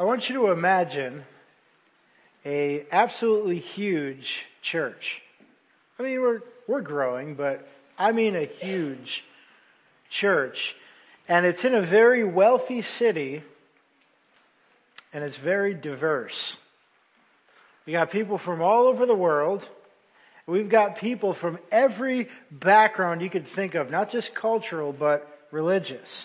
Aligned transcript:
I 0.00 0.04
want 0.04 0.30
you 0.30 0.34
to 0.36 0.50
imagine 0.50 1.24
a 2.46 2.86
absolutely 2.90 3.58
huge 3.58 4.46
church. 4.62 5.20
I 5.98 6.02
mean, 6.02 6.22
we're, 6.22 6.40
we're 6.66 6.80
growing, 6.80 7.34
but 7.34 7.68
I 7.98 8.12
mean 8.12 8.34
a 8.34 8.46
huge 8.46 9.22
church. 10.08 10.74
And 11.28 11.44
it's 11.44 11.64
in 11.64 11.74
a 11.74 11.82
very 11.82 12.24
wealthy 12.24 12.80
city 12.80 13.42
and 15.12 15.22
it's 15.22 15.36
very 15.36 15.74
diverse. 15.74 16.56
You 17.84 17.92
got 17.92 18.10
people 18.10 18.38
from 18.38 18.62
all 18.62 18.86
over 18.86 19.04
the 19.04 19.14
world. 19.14 19.68
We've 20.46 20.70
got 20.70 20.96
people 20.96 21.34
from 21.34 21.58
every 21.70 22.30
background 22.50 23.20
you 23.20 23.28
could 23.28 23.48
think 23.48 23.74
of, 23.74 23.90
not 23.90 24.10
just 24.10 24.34
cultural, 24.34 24.94
but 24.94 25.28
religious. 25.50 26.24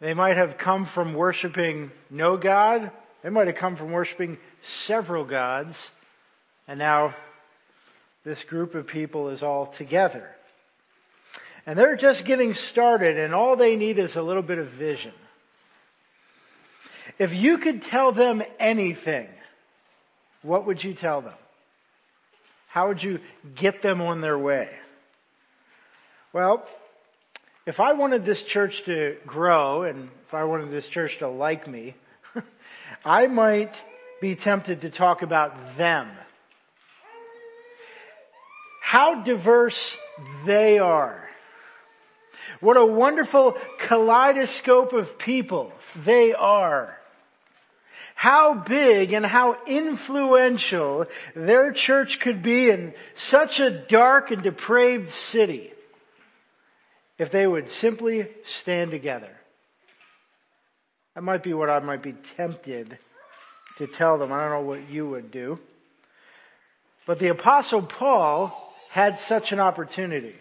They 0.00 0.14
might 0.14 0.36
have 0.36 0.58
come 0.58 0.86
from 0.86 1.14
worshiping 1.14 1.90
no 2.10 2.36
God. 2.36 2.90
They 3.22 3.30
might 3.30 3.48
have 3.48 3.56
come 3.56 3.76
from 3.76 3.90
worshiping 3.90 4.38
several 4.62 5.24
gods. 5.24 5.76
And 6.68 6.78
now 6.78 7.14
this 8.24 8.44
group 8.44 8.74
of 8.74 8.86
people 8.86 9.30
is 9.30 9.42
all 9.42 9.66
together. 9.66 10.28
And 11.66 11.78
they're 11.78 11.96
just 11.96 12.24
getting 12.24 12.54
started 12.54 13.18
and 13.18 13.34
all 13.34 13.56
they 13.56 13.76
need 13.76 13.98
is 13.98 14.16
a 14.16 14.22
little 14.22 14.42
bit 14.42 14.58
of 14.58 14.68
vision. 14.68 15.12
If 17.18 17.34
you 17.34 17.58
could 17.58 17.82
tell 17.82 18.12
them 18.12 18.42
anything, 18.60 19.28
what 20.42 20.66
would 20.66 20.82
you 20.84 20.94
tell 20.94 21.20
them? 21.20 21.34
How 22.68 22.88
would 22.88 23.02
you 23.02 23.18
get 23.54 23.82
them 23.82 24.00
on 24.00 24.20
their 24.20 24.38
way? 24.38 24.68
Well, 26.32 26.66
if 27.68 27.80
I 27.80 27.92
wanted 27.92 28.24
this 28.24 28.42
church 28.42 28.84
to 28.84 29.18
grow 29.26 29.82
and 29.82 30.08
if 30.26 30.32
I 30.32 30.44
wanted 30.44 30.70
this 30.70 30.88
church 30.88 31.18
to 31.18 31.28
like 31.28 31.68
me, 31.68 31.94
I 33.04 33.26
might 33.26 33.74
be 34.22 34.36
tempted 34.36 34.80
to 34.80 34.90
talk 34.90 35.20
about 35.20 35.76
them. 35.76 36.08
How 38.82 39.22
diverse 39.22 39.98
they 40.46 40.78
are. 40.78 41.28
What 42.60 42.78
a 42.78 42.86
wonderful 42.86 43.54
kaleidoscope 43.78 44.94
of 44.94 45.18
people 45.18 45.70
they 46.06 46.32
are. 46.32 46.96
How 48.14 48.54
big 48.54 49.12
and 49.12 49.26
how 49.26 49.58
influential 49.66 51.04
their 51.36 51.72
church 51.72 52.18
could 52.18 52.42
be 52.42 52.70
in 52.70 52.94
such 53.14 53.60
a 53.60 53.68
dark 53.68 54.30
and 54.30 54.42
depraved 54.42 55.10
city 55.10 55.74
if 57.18 57.30
they 57.30 57.46
would 57.46 57.70
simply 57.70 58.28
stand 58.44 58.90
together. 58.90 59.30
That 61.14 61.22
might 61.22 61.42
be 61.42 61.52
what 61.52 61.68
I 61.68 61.80
might 61.80 62.02
be 62.02 62.14
tempted 62.36 62.96
to 63.78 63.86
tell 63.88 64.18
them. 64.18 64.32
I 64.32 64.42
don't 64.42 64.50
know 64.52 64.68
what 64.68 64.88
you 64.88 65.08
would 65.08 65.30
do. 65.30 65.58
But 67.06 67.18
the 67.18 67.28
apostle 67.28 67.82
Paul 67.82 68.74
had 68.90 69.18
such 69.18 69.50
an 69.50 69.58
opportunity. 69.58 70.36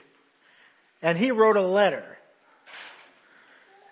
And 1.01 1.17
he 1.17 1.31
wrote 1.31 1.57
a 1.57 1.65
letter. 1.65 2.03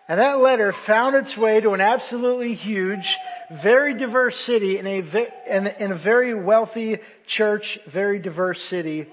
And 0.07 0.19
that 0.19 0.39
letter 0.39 0.71
found 0.73 1.15
its 1.15 1.35
way 1.35 1.59
to 1.61 1.71
an 1.71 1.81
absolutely 1.81 2.53
huge, 2.53 3.17
very 3.51 3.95
diverse 3.95 4.39
city 4.39 4.77
in 4.77 4.85
a, 4.85 4.99
in, 5.47 5.67
in 5.67 5.91
a 5.91 5.95
very 5.95 6.35
wealthy 6.35 6.99
church, 7.25 7.79
very 7.87 8.19
diverse 8.19 8.61
city. 8.61 9.07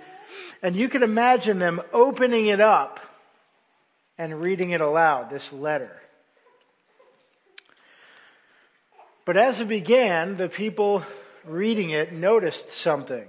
And 0.62 0.76
you 0.76 0.90
can 0.90 1.02
imagine 1.02 1.58
them 1.58 1.80
opening 1.94 2.46
it 2.46 2.60
up 2.60 3.00
and 4.22 4.40
reading 4.40 4.70
it 4.70 4.80
aloud, 4.80 5.30
this 5.30 5.52
letter. 5.52 5.90
But 9.26 9.36
as 9.36 9.58
it 9.58 9.66
began, 9.66 10.36
the 10.36 10.48
people 10.48 11.02
reading 11.44 11.90
it 11.90 12.12
noticed 12.12 12.70
something. 12.70 13.26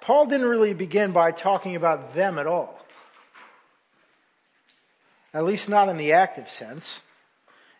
Paul 0.00 0.28
didn't 0.28 0.46
really 0.46 0.72
begin 0.72 1.12
by 1.12 1.30
talking 1.30 1.76
about 1.76 2.14
them 2.14 2.38
at 2.38 2.46
all. 2.46 2.80
At 5.34 5.44
least 5.44 5.68
not 5.68 5.90
in 5.90 5.98
the 5.98 6.12
active 6.12 6.48
sense. 6.52 7.00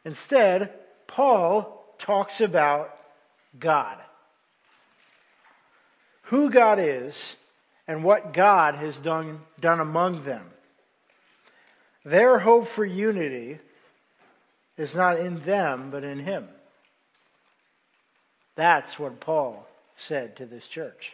Instead, 0.05 0.71
Paul 1.07 1.83
talks 1.99 2.43
about 2.43 2.91
God. 3.59 3.97
Who 6.25 6.51
God 6.51 6.79
is 6.79 7.17
and 7.89 8.03
what 8.03 8.33
God 8.33 8.75
has 8.77 8.97
done, 8.99 9.41
done 9.61 9.81
among 9.81 10.25
them. 10.25 10.45
Their 12.05 12.39
hope 12.39 12.69
for 12.69 12.85
unity 12.85 13.59
is 14.77 14.95
not 14.95 15.19
in 15.19 15.45
them, 15.45 15.91
but 15.91 16.05
in 16.05 16.19
Him. 16.19 16.49
That's 18.57 18.99
what 18.99 19.21
Paul 19.21 19.67
said 19.99 20.37
to 20.37 20.47
this 20.47 20.67
church. 20.67 21.13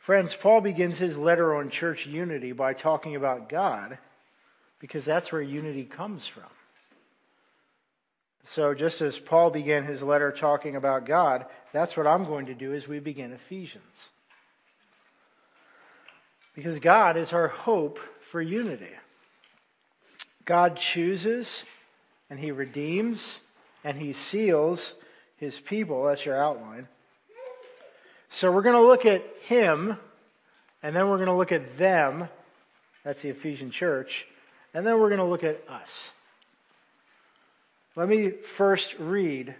Friends, 0.00 0.34
Paul 0.34 0.62
begins 0.62 0.96
his 0.96 1.16
letter 1.16 1.54
on 1.56 1.68
church 1.68 2.06
unity 2.06 2.52
by 2.52 2.72
talking 2.72 3.14
about 3.14 3.50
God 3.50 3.98
because 4.80 5.04
that's 5.04 5.30
where 5.30 5.42
unity 5.42 5.84
comes 5.84 6.26
from. 6.26 6.44
So 8.54 8.72
just 8.72 9.02
as 9.02 9.18
Paul 9.18 9.50
began 9.50 9.84
his 9.84 10.00
letter 10.00 10.32
talking 10.32 10.76
about 10.76 11.06
God, 11.06 11.44
that's 11.74 11.94
what 11.94 12.06
I'm 12.06 12.24
going 12.24 12.46
to 12.46 12.54
do 12.54 12.72
as 12.72 12.88
we 12.88 13.00
begin 13.00 13.32
Ephesians. 13.32 14.08
Because 16.58 16.80
God 16.80 17.16
is 17.16 17.32
our 17.32 17.46
hope 17.46 18.00
for 18.32 18.42
unity. 18.42 18.90
God 20.44 20.76
chooses 20.76 21.62
and 22.28 22.36
He 22.40 22.50
redeems 22.50 23.38
and 23.84 23.96
He 23.96 24.12
seals 24.12 24.94
His 25.36 25.60
people. 25.60 26.06
That's 26.06 26.26
your 26.26 26.36
outline. 26.36 26.88
So 28.30 28.50
we're 28.50 28.62
going 28.62 28.74
to 28.74 28.84
look 28.84 29.06
at 29.06 29.22
him, 29.42 29.96
and 30.82 30.96
then 30.96 31.08
we're 31.08 31.18
going 31.18 31.28
to 31.28 31.34
look 31.36 31.52
at 31.52 31.78
them. 31.78 32.28
That's 33.04 33.22
the 33.22 33.28
Ephesian 33.28 33.70
church. 33.70 34.26
And 34.74 34.84
then 34.84 34.98
we're 34.98 35.10
going 35.10 35.20
to 35.20 35.26
look 35.26 35.44
at 35.44 35.62
us. 35.68 36.10
Let 37.94 38.08
me 38.08 38.32
first 38.56 38.96
read 38.98 39.54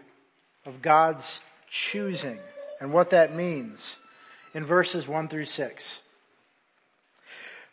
of 0.66 0.82
God's 0.82 1.38
choosing 1.70 2.40
and 2.80 2.92
what 2.92 3.10
that 3.10 3.36
means 3.36 3.94
in 4.52 4.66
verses 4.66 5.06
1 5.06 5.28
through 5.28 5.44
6. 5.44 5.98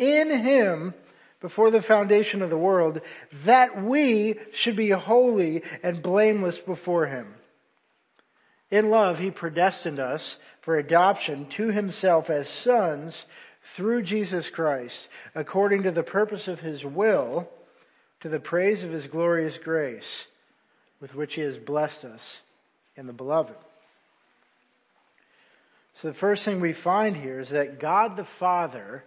in 0.00 0.30
Him 0.30 0.94
before 1.40 1.70
the 1.70 1.82
foundation 1.82 2.42
of 2.42 2.50
the 2.50 2.58
world, 2.58 3.00
that 3.44 3.82
we 3.82 4.38
should 4.52 4.76
be 4.76 4.90
holy 4.90 5.62
and 5.82 6.02
blameless 6.02 6.58
before 6.58 7.06
Him. 7.06 7.34
In 8.70 8.90
love, 8.90 9.18
He 9.18 9.30
predestined 9.30 10.00
us 10.00 10.36
for 10.62 10.76
adoption 10.76 11.46
to 11.46 11.68
himself 11.68 12.30
as 12.30 12.48
sons 12.48 13.24
through 13.76 14.02
Jesus 14.02 14.48
Christ, 14.50 15.08
according 15.34 15.84
to 15.84 15.90
the 15.90 16.02
purpose 16.02 16.48
of 16.48 16.60
his 16.60 16.84
will, 16.84 17.48
to 18.20 18.28
the 18.28 18.40
praise 18.40 18.82
of 18.82 18.90
his 18.90 19.06
glorious 19.06 19.56
grace, 19.58 20.26
with 21.00 21.14
which 21.14 21.34
he 21.34 21.40
has 21.40 21.56
blessed 21.56 22.04
us 22.04 22.38
in 22.96 23.06
the 23.06 23.12
beloved. 23.12 23.54
So 26.02 26.08
the 26.08 26.14
first 26.14 26.44
thing 26.44 26.60
we 26.60 26.72
find 26.72 27.16
here 27.16 27.40
is 27.40 27.50
that 27.50 27.80
God 27.80 28.16
the 28.16 28.26
Father 28.38 29.04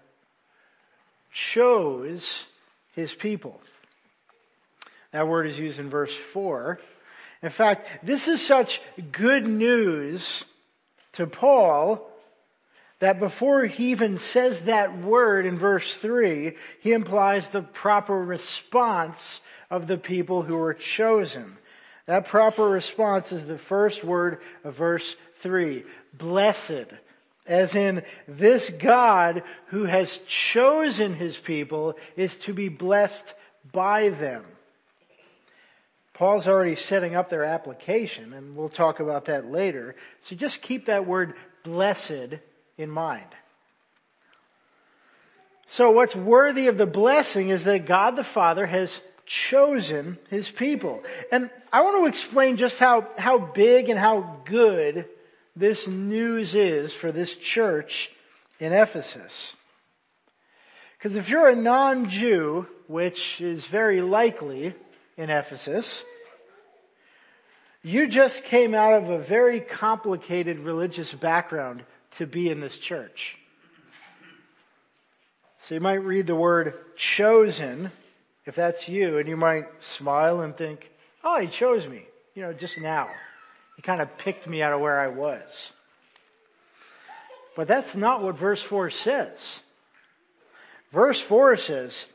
chose 1.33 2.45
his 2.95 3.13
people. 3.13 3.59
That 5.12 5.27
word 5.27 5.47
is 5.47 5.57
used 5.57 5.80
in 5.80 5.89
verse 5.89 6.15
4. 6.33 6.80
In 7.41 7.50
fact, 7.50 7.88
this 8.06 8.27
is 8.27 8.45
such 8.45 8.81
good 9.12 9.47
news 9.47 10.44
to 11.13 11.27
Paul 11.27 12.09
that 13.00 13.19
before 13.19 13.65
he 13.65 13.91
even 13.91 14.18
says 14.18 14.62
that 14.62 14.97
word 14.97 15.45
in 15.45 15.59
verse 15.59 15.94
3, 15.95 16.56
he 16.80 16.94
implies 16.94 17.45
the 17.50 17.62
proper 17.62 18.18
response 18.18 19.41
of 19.69 19.88
the 19.88 19.97
people 19.97 20.41
who 20.41 20.56
were 20.56 20.74
chosen. 20.74 21.57
That 22.06 22.27
proper 22.27 22.63
response 22.63 23.31
is 23.31 23.45
the 23.45 23.57
first 23.57 24.03
word 24.03 24.39
of 24.63 24.75
verse 24.75 25.15
3. 25.41 25.83
Blessed. 26.13 26.94
As 27.45 27.75
in, 27.75 28.03
this 28.27 28.69
God 28.69 29.43
who 29.67 29.83
has 29.83 30.19
chosen 30.27 31.13
his 31.13 31.37
people 31.37 31.95
is 32.15 32.35
to 32.37 32.53
be 32.53 32.69
blessed 32.69 33.33
by 33.71 34.09
them. 34.09 34.45
Paul's 36.13 36.47
already 36.47 36.75
setting 36.75 37.15
up 37.15 37.29
their 37.29 37.43
application, 37.43 38.33
and 38.33 38.55
we'll 38.55 38.69
talk 38.69 38.99
about 38.99 39.25
that 39.25 39.51
later. 39.51 39.95
So 40.21 40.35
just 40.35 40.61
keep 40.61 40.85
that 40.85 41.05
word 41.05 41.33
blessed 41.63 42.39
in 42.77 42.89
mind. 42.89 43.27
So 45.69 45.91
what's 45.91 46.15
worthy 46.15 46.67
of 46.67 46.77
the 46.77 46.85
blessing 46.85 47.49
is 47.49 47.63
that 47.63 47.87
God 47.87 48.15
the 48.15 48.23
Father 48.23 48.65
has 48.65 48.99
chosen 49.25 50.19
His 50.29 50.49
people. 50.49 51.03
And 51.31 51.49
I 51.71 51.81
want 51.81 51.97
to 51.97 52.05
explain 52.05 52.57
just 52.57 52.77
how, 52.77 53.07
how 53.17 53.39
big 53.39 53.89
and 53.89 53.97
how 53.97 54.39
good 54.45 55.05
this 55.55 55.88
news 55.88 56.55
is 56.55 56.94
for 56.94 57.11
this 57.11 57.35
church 57.38 58.09
in 58.59 58.73
Ephesus. 58.73 59.53
Because 60.97 61.15
if 61.15 61.29
you're 61.29 61.50
a 61.50 61.55
non-Jew, 61.55 62.65
which 62.88 63.41
is 63.41 63.65
very 63.65 64.01
likely 64.01 64.73
in 65.17 65.29
Ephesus, 65.29 66.03
you 67.81 68.07
just 68.07 68.44
came 68.45 68.73
out 68.73 68.94
of 68.94 69.09
a 69.09 69.19
very 69.19 69.59
complicated 69.59 70.59
religious 70.59 71.11
background 71.13 71.83
to 72.17 72.25
be 72.25 72.50
in 72.50 72.61
this 72.61 72.77
church. 72.77 73.35
So 75.67 75.75
you 75.75 75.81
might 75.81 76.03
read 76.03 76.27
the 76.27 76.35
word 76.35 76.73
chosen, 76.95 77.91
if 78.45 78.55
that's 78.55 78.88
you, 78.88 79.17
and 79.17 79.27
you 79.27 79.38
might 79.38 79.65
smile 79.81 80.41
and 80.41 80.55
think, 80.55 80.89
oh, 81.23 81.39
he 81.39 81.47
chose 81.47 81.88
me, 81.88 82.03
you 82.35 82.41
know, 82.41 82.53
just 82.53 82.77
now. 82.77 83.09
He 83.75 83.81
kind 83.81 84.01
of 84.01 84.17
picked 84.17 84.47
me 84.47 84.61
out 84.61 84.73
of 84.73 84.81
where 84.81 84.99
I 84.99 85.07
was. 85.07 85.71
But 87.55 87.67
that's 87.67 87.95
not 87.95 88.21
what 88.21 88.37
verse 88.37 88.61
4 88.61 88.89
says. 88.89 89.59
Verse 90.91 91.19
4 91.19 91.57
says, 91.57 92.05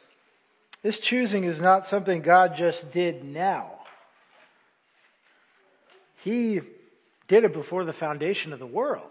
this 0.83 0.99
choosing 0.99 1.45
is 1.45 1.61
not 1.61 1.89
something 1.89 2.23
God 2.23 2.57
just 2.57 2.93
did 2.93 3.25
now. 3.25 3.73
He 6.23 6.61
did 7.27 7.45
it 7.45 7.53
before 7.53 7.85
the 7.85 7.93
foundation 7.93 8.53
of 8.53 8.59
the 8.59 8.67
world. 8.67 9.11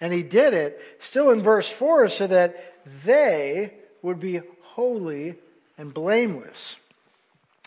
And 0.00 0.12
he 0.12 0.22
did 0.22 0.54
it 0.54 0.78
still 1.00 1.30
in 1.30 1.42
verse 1.42 1.68
4 1.68 2.08
so 2.08 2.26
that 2.26 2.74
they 3.04 3.72
would 4.02 4.20
be 4.20 4.40
holy 4.62 5.36
and 5.78 5.92
blameless. 5.92 6.76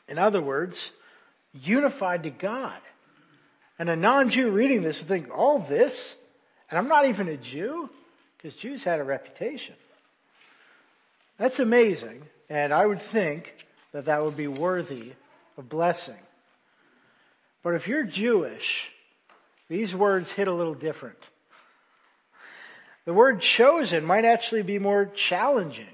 In 0.08 0.18
other 0.18 0.42
words, 0.42 0.92
unified 1.54 2.24
to 2.24 2.30
God. 2.30 2.80
And 3.80 3.90
a 3.90 3.96
non-Jew 3.96 4.52
reading 4.52 4.84
this 4.84 5.00
would 5.00 5.08
think, 5.08 5.30
all 5.34 5.60
this? 5.60 6.16
And 6.70 6.78
I'm 6.78 6.90
not 6.90 7.08
even 7.08 7.30
a 7.30 7.38
Jew? 7.38 7.90
Because 8.38 8.56
Jews 8.58 8.84
had 8.84 9.00
a 9.00 9.04
reputation. 9.04 9.76
That's 11.38 11.60
amazing. 11.60 12.24
And 12.50 12.74
I 12.74 12.86
would 12.86 13.02
think 13.02 13.54
that 13.94 14.06
that 14.06 14.24
would 14.24 14.36
be 14.36 14.48
worthy 14.48 15.14
of 15.58 15.70
blessing. 15.70 16.20
But 17.64 17.76
if 17.76 17.88
you're 17.88 18.04
Jewish, 18.04 18.86
these 19.70 19.96
words 19.96 20.30
hit 20.30 20.48
a 20.48 20.54
little 20.54 20.76
different. 20.76 21.18
The 23.06 23.14
word 23.14 23.42
chosen 23.42 24.06
might 24.06 24.26
actually 24.26 24.62
be 24.62 24.78
more 24.78 25.06
challenging 25.06 25.86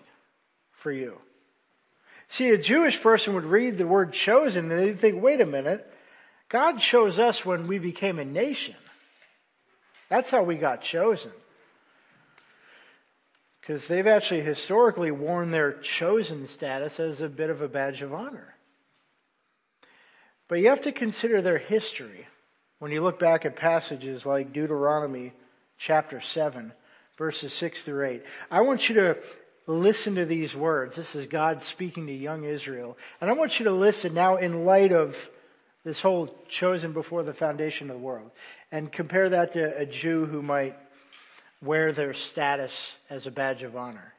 for 0.80 0.92
you. 0.92 1.18
See, 2.30 2.50
a 2.50 2.58
Jewish 2.58 3.02
person 3.02 3.36
would 3.36 3.46
read 3.46 3.78
the 3.78 3.88
word 3.88 4.14
chosen 4.14 4.72
and 4.72 4.80
they'd 4.80 5.00
think, 5.00 5.22
wait 5.22 5.40
a 5.40 5.46
minute, 5.46 5.90
God 6.50 6.80
chose 6.80 7.20
us 7.20 7.46
when 7.46 7.68
we 7.68 7.80
became 7.80 8.20
a 8.20 8.26
nation. 8.26 8.76
That's 10.10 10.30
how 10.30 10.44
we 10.44 10.56
got 10.56 10.82
chosen. 10.82 11.32
Because 13.60 13.88
they've 13.88 14.06
actually 14.06 14.42
historically 14.42 15.10
worn 15.10 15.50
their 15.50 15.74
chosen 15.74 16.48
status 16.48 17.00
as 17.00 17.22
a 17.22 17.28
bit 17.28 17.50
of 17.50 17.62
a 17.62 17.68
badge 17.68 18.04
of 18.04 18.14
honor. 18.14 18.54
But 20.48 20.60
you 20.60 20.70
have 20.70 20.82
to 20.82 20.92
consider 20.92 21.42
their 21.42 21.58
history 21.58 22.28
when 22.78 22.92
you 22.92 23.02
look 23.02 23.20
back 23.20 23.46
at 23.46 23.56
passages 23.56 24.26
like 24.26 24.54
Deuteronomy 24.54 25.34
chapter 25.80 26.22
7 26.22 26.72
verses 27.18 27.54
6 27.54 27.82
through 27.84 28.06
8. 28.06 28.24
I 28.52 28.62
want 28.62 28.90
you 28.90 28.96
to 28.96 29.18
listen 29.68 30.16
to 30.16 30.26
these 30.26 30.56
words. 30.56 30.96
This 30.96 31.16
is 31.16 31.28
God 31.28 31.62
speaking 31.64 32.08
to 32.08 32.14
young 32.14 32.44
Israel. 32.44 32.98
And 33.20 33.30
I 33.30 33.34
want 33.34 33.60
you 33.60 33.66
to 33.66 33.74
listen 33.74 34.14
now 34.14 34.38
in 34.38 34.66
light 34.66 34.92
of 34.92 35.16
this 35.86 36.02
whole 36.02 36.36
chosen 36.50 36.92
before 36.92 37.24
the 37.24 37.34
foundation 37.34 37.90
of 37.90 37.96
the 37.96 38.04
world 38.04 38.32
and 38.72 38.92
compare 38.92 39.30
that 39.30 39.54
to 39.54 39.78
a 39.78 39.86
Jew 39.86 40.26
who 40.26 40.42
might 40.42 40.76
wear 41.62 41.94
their 41.94 42.14
status 42.14 42.74
as 43.10 43.28
a 43.28 43.32
badge 43.32 43.64
of 43.64 43.78
honor. 43.78 44.14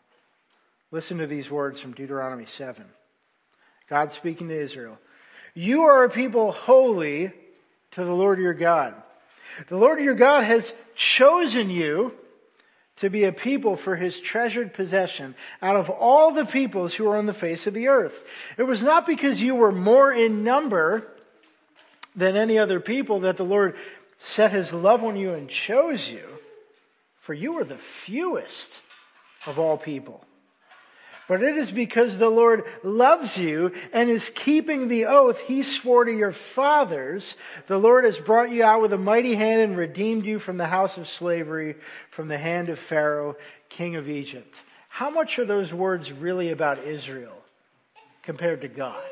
Listen 0.93 1.19
to 1.19 1.27
these 1.27 1.51
words 1.51 1.81
from 1.81 1.93
Deuteronomy 1.93 2.47
7. 2.47 2.85
God 3.91 4.13
speaking 4.13 4.49
to 4.49 4.59
Israel. 4.59 4.97
You 5.55 5.83
are 5.83 6.05
a 6.05 6.11
people 6.11 6.53
holy 6.53 7.33
to 7.93 8.05
the 8.05 8.13
Lord 8.13 8.39
your 8.39 8.55
God. 8.55 8.95
The 9.69 9.77
Lord 9.77 10.01
your 10.01 10.15
God 10.15 10.45
has 10.45 10.73
chosen 10.95 11.69
you 11.69 12.13
to 12.99 13.11
be 13.11 13.25
a 13.25 13.33
people 13.33 13.77
for 13.77 13.97
his 13.97 14.19
treasured 14.21 14.73
possession 14.73 15.35
out 15.61 15.77
of 15.77 15.91
all 15.91 16.33
the 16.33 16.47
peoples 16.47 16.95
who 16.95 17.09
are 17.09 17.17
on 17.17 17.27
the 17.27 17.35
face 17.35 17.67
of 17.67 17.75
the 17.75 17.89
earth. 17.89 18.15
It 18.57 18.63
was 18.63 18.83
not 18.83 19.07
because 19.07 19.43
you 19.43 19.57
were 19.57 19.73
more 19.73 20.13
in 20.13 20.45
number 20.45 21.07
than 22.17 22.37
any 22.37 22.59
other 22.59 22.81
people 22.81 23.21
that 23.21 23.37
the 23.37 23.45
Lord 23.45 23.77
set 24.19 24.51
his 24.51 24.73
love 24.73 25.05
on 25.05 25.17
you 25.17 25.35
and 25.35 25.49
chose 25.49 26.09
you, 26.09 26.27
for 27.21 27.35
you 27.35 27.53
were 27.53 27.65
the 27.65 27.79
fewest 28.05 28.71
of 29.47 29.59
all 29.59 29.77
people. 29.77 30.25
But 31.29 31.43
it 31.43 31.57
is 31.57 31.71
because 31.73 32.17
the 32.17 32.29
Lord 32.29 32.65
loves 32.85 33.37
you 33.37 33.73
and 33.93 34.09
is 34.09 34.31
keeping 34.35 34.87
the 34.87 35.07
oath 35.07 35.39
he 35.41 35.65
swore 35.65 36.05
to 36.05 36.13
your 36.13 36.33
fathers. 36.33 37.35
The 37.67 37.79
Lord 37.79 38.05
has 38.05 38.17
brought 38.17 38.51
you 38.51 38.63
out 38.63 38.81
with 38.81 38.93
a 38.93 38.99
mighty 38.99 39.35
hand 39.35 39.61
and 39.61 39.77
redeemed 39.77 40.25
you 40.25 40.39
from 40.39 40.57
the 40.57 40.67
house 40.67 40.97
of 40.97 41.09
slavery, 41.09 41.75
from 42.13 42.29
the 42.29 42.39
hand 42.39 42.69
of 42.69 42.79
Pharaoh, 42.79 43.35
king 43.69 43.97
of 43.97 44.09
Egypt. 44.09 44.55
How 44.89 45.11
much 45.11 45.39
are 45.41 45.45
those 45.45 45.75
words 45.75 46.13
really 46.13 46.53
about 46.53 46.85
Israel 46.85 47.37
compared 48.23 48.61
to 48.61 48.69
God? 48.69 49.03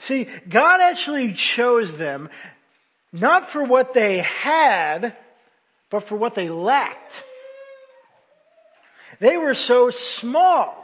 See, 0.00 0.28
God 0.48 0.80
actually 0.80 1.32
chose 1.32 1.96
them 1.96 2.28
not 3.12 3.50
for 3.50 3.62
what 3.62 3.94
they 3.94 4.18
had, 4.18 5.16
but 5.90 6.08
for 6.08 6.16
what 6.16 6.34
they 6.34 6.48
lacked. 6.48 7.12
They 9.20 9.36
were 9.36 9.54
so 9.54 9.90
small. 9.90 10.80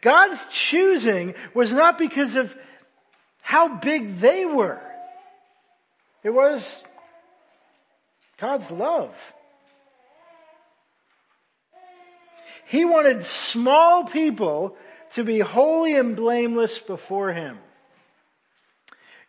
God's 0.00 0.44
choosing 0.50 1.34
was 1.54 1.72
not 1.72 1.98
because 1.98 2.34
of 2.34 2.54
how 3.40 3.76
big 3.76 4.20
they 4.20 4.44
were. 4.44 4.80
It 6.22 6.30
was 6.30 6.66
God's 8.38 8.70
love. 8.70 9.14
He 12.68 12.84
wanted 12.84 13.24
small 13.24 14.04
people 14.04 14.76
to 15.14 15.24
be 15.24 15.40
holy 15.40 15.96
and 15.96 16.14
blameless 16.14 16.78
before 16.78 17.32
Him. 17.32 17.58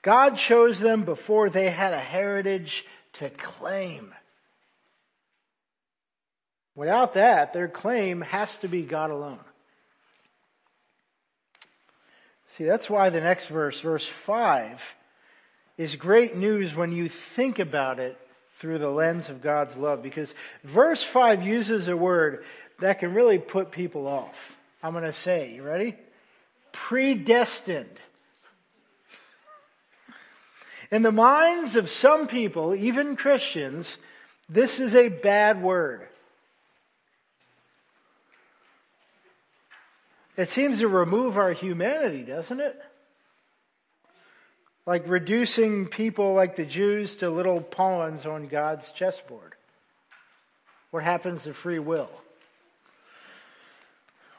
God 0.02 0.38
chose 0.38 0.78
them 0.80 1.04
before 1.04 1.50
they 1.50 1.70
had 1.70 1.94
a 1.94 2.00
heritage 2.00 2.86
to 3.14 3.30
claim. 3.30 4.14
Without 6.76 7.14
that, 7.14 7.54
their 7.54 7.70
claim 7.70 8.22
has 8.22 8.56
to 8.58 8.68
be 8.68 8.82
God 8.82 9.10
alone. 9.10 9.40
See, 12.58 12.66
that's 12.66 12.90
why 12.90 13.10
the 13.10 13.22
next 13.22 13.48
verse, 13.48 13.80
verse 13.80 14.10
5, 14.26 14.82
is 15.78 15.96
great 15.96 16.36
news 16.36 16.76
when 16.76 16.92
you 16.92 17.08
think 17.08 17.60
about 17.60 18.00
it 18.00 18.18
through 18.60 18.80
the 18.80 18.90
lens 18.90 19.30
of 19.30 19.42
God's 19.42 19.78
love. 19.78 20.04
Because 20.04 20.34
verse 20.64 21.02
5 21.02 21.42
uses 21.44 21.88
a 21.88 21.96
word 21.96 22.44
that 22.82 23.00
can 23.00 23.14
really 23.14 23.38
put 23.38 23.72
people 23.72 24.08
off. 24.08 24.36
I'm 24.82 24.94
going 24.94 25.04
to 25.04 25.14
say, 25.14 25.54
you 25.54 25.64
ready? 25.64 25.96
Predestined. 26.72 28.00
In 30.92 31.04
the 31.04 31.12
minds 31.12 31.76
of 31.76 31.90
some 31.90 32.28
people, 32.28 32.74
even 32.74 33.16
Christians, 33.16 33.98
this 34.48 34.80
is 34.80 34.96
a 34.96 35.10
bad 35.10 35.62
word. 35.62 36.08
It 40.36 40.50
seems 40.52 40.80
to 40.80 40.88
remove 40.88 41.38
our 41.38 41.52
humanity, 41.52 42.24
doesn't 42.24 42.62
it? 42.62 42.80
Like 44.86 45.04
reducing 45.08 45.88
people 45.88 46.34
like 46.34 46.56
the 46.56 46.66
Jews 46.66 47.18
to 47.18 47.30
little 47.30 47.62
pawns 47.62 48.26
on 48.26 48.48
God's 48.48 48.90
chessboard. 48.92 49.54
What 50.92 51.04
happens 51.04 51.44
to 51.44 51.54
free 51.54 51.78
will? 51.78 52.10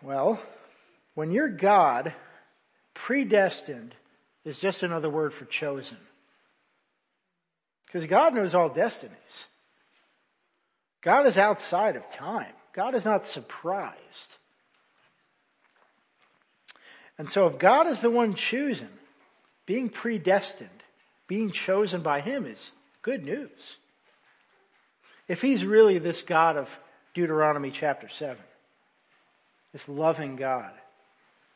Well, 0.02 0.40
when 1.14 1.30
you're 1.30 1.48
God, 1.48 2.14
predestined 2.94 3.94
is 4.44 4.58
just 4.58 4.82
another 4.82 5.10
word 5.10 5.34
for 5.34 5.44
chosen. 5.44 5.98
Because 7.86 8.06
God 8.06 8.34
knows 8.34 8.54
all 8.54 8.68
destinies. 8.68 9.16
God 11.02 11.26
is 11.26 11.36
outside 11.36 11.96
of 11.96 12.08
time. 12.10 12.52
God 12.72 12.94
is 12.94 13.04
not 13.04 13.26
surprised. 13.26 13.96
And 17.18 17.30
so 17.30 17.46
if 17.48 17.58
God 17.58 17.86
is 17.88 18.00
the 18.00 18.10
one 18.10 18.34
choosing, 18.34 18.88
being 19.66 19.90
predestined, 19.90 20.70
being 21.26 21.50
chosen 21.50 22.02
by 22.02 22.20
Him 22.20 22.46
is 22.46 22.70
good 23.02 23.24
news. 23.24 23.76
If 25.28 25.42
He's 25.42 25.64
really 25.64 25.98
this 25.98 26.22
God 26.22 26.56
of 26.56 26.68
Deuteronomy 27.14 27.70
chapter 27.70 28.08
7, 28.08 28.36
this 29.72 29.86
loving 29.88 30.36
God 30.36 30.72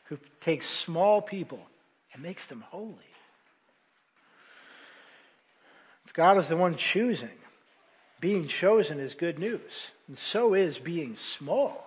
who 0.04 0.18
takes 0.40 0.68
small 0.68 1.21
people 1.23 1.61
and 2.12 2.23
makes 2.23 2.44
them 2.47 2.64
holy. 2.71 2.94
If 6.06 6.12
God 6.12 6.38
is 6.38 6.49
the 6.49 6.56
one 6.56 6.76
choosing, 6.76 7.28
being 8.21 8.47
chosen 8.49 9.00
is 9.00 9.14
good 9.14 9.38
news. 9.38 9.88
And 10.09 10.16
so 10.16 10.54
is 10.54 10.78
being 10.78 11.16
small. 11.16 11.87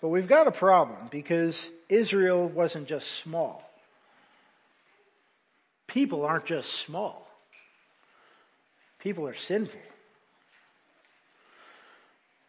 But 0.00 0.08
we've 0.08 0.28
got 0.28 0.48
a 0.48 0.52
problem 0.52 1.08
because 1.10 1.56
Israel 1.88 2.48
wasn't 2.48 2.88
just 2.88 3.06
small. 3.22 3.62
People 5.86 6.24
aren't 6.24 6.46
just 6.46 6.72
small. 6.72 7.28
People 8.98 9.28
are 9.28 9.34
sinful. 9.34 9.78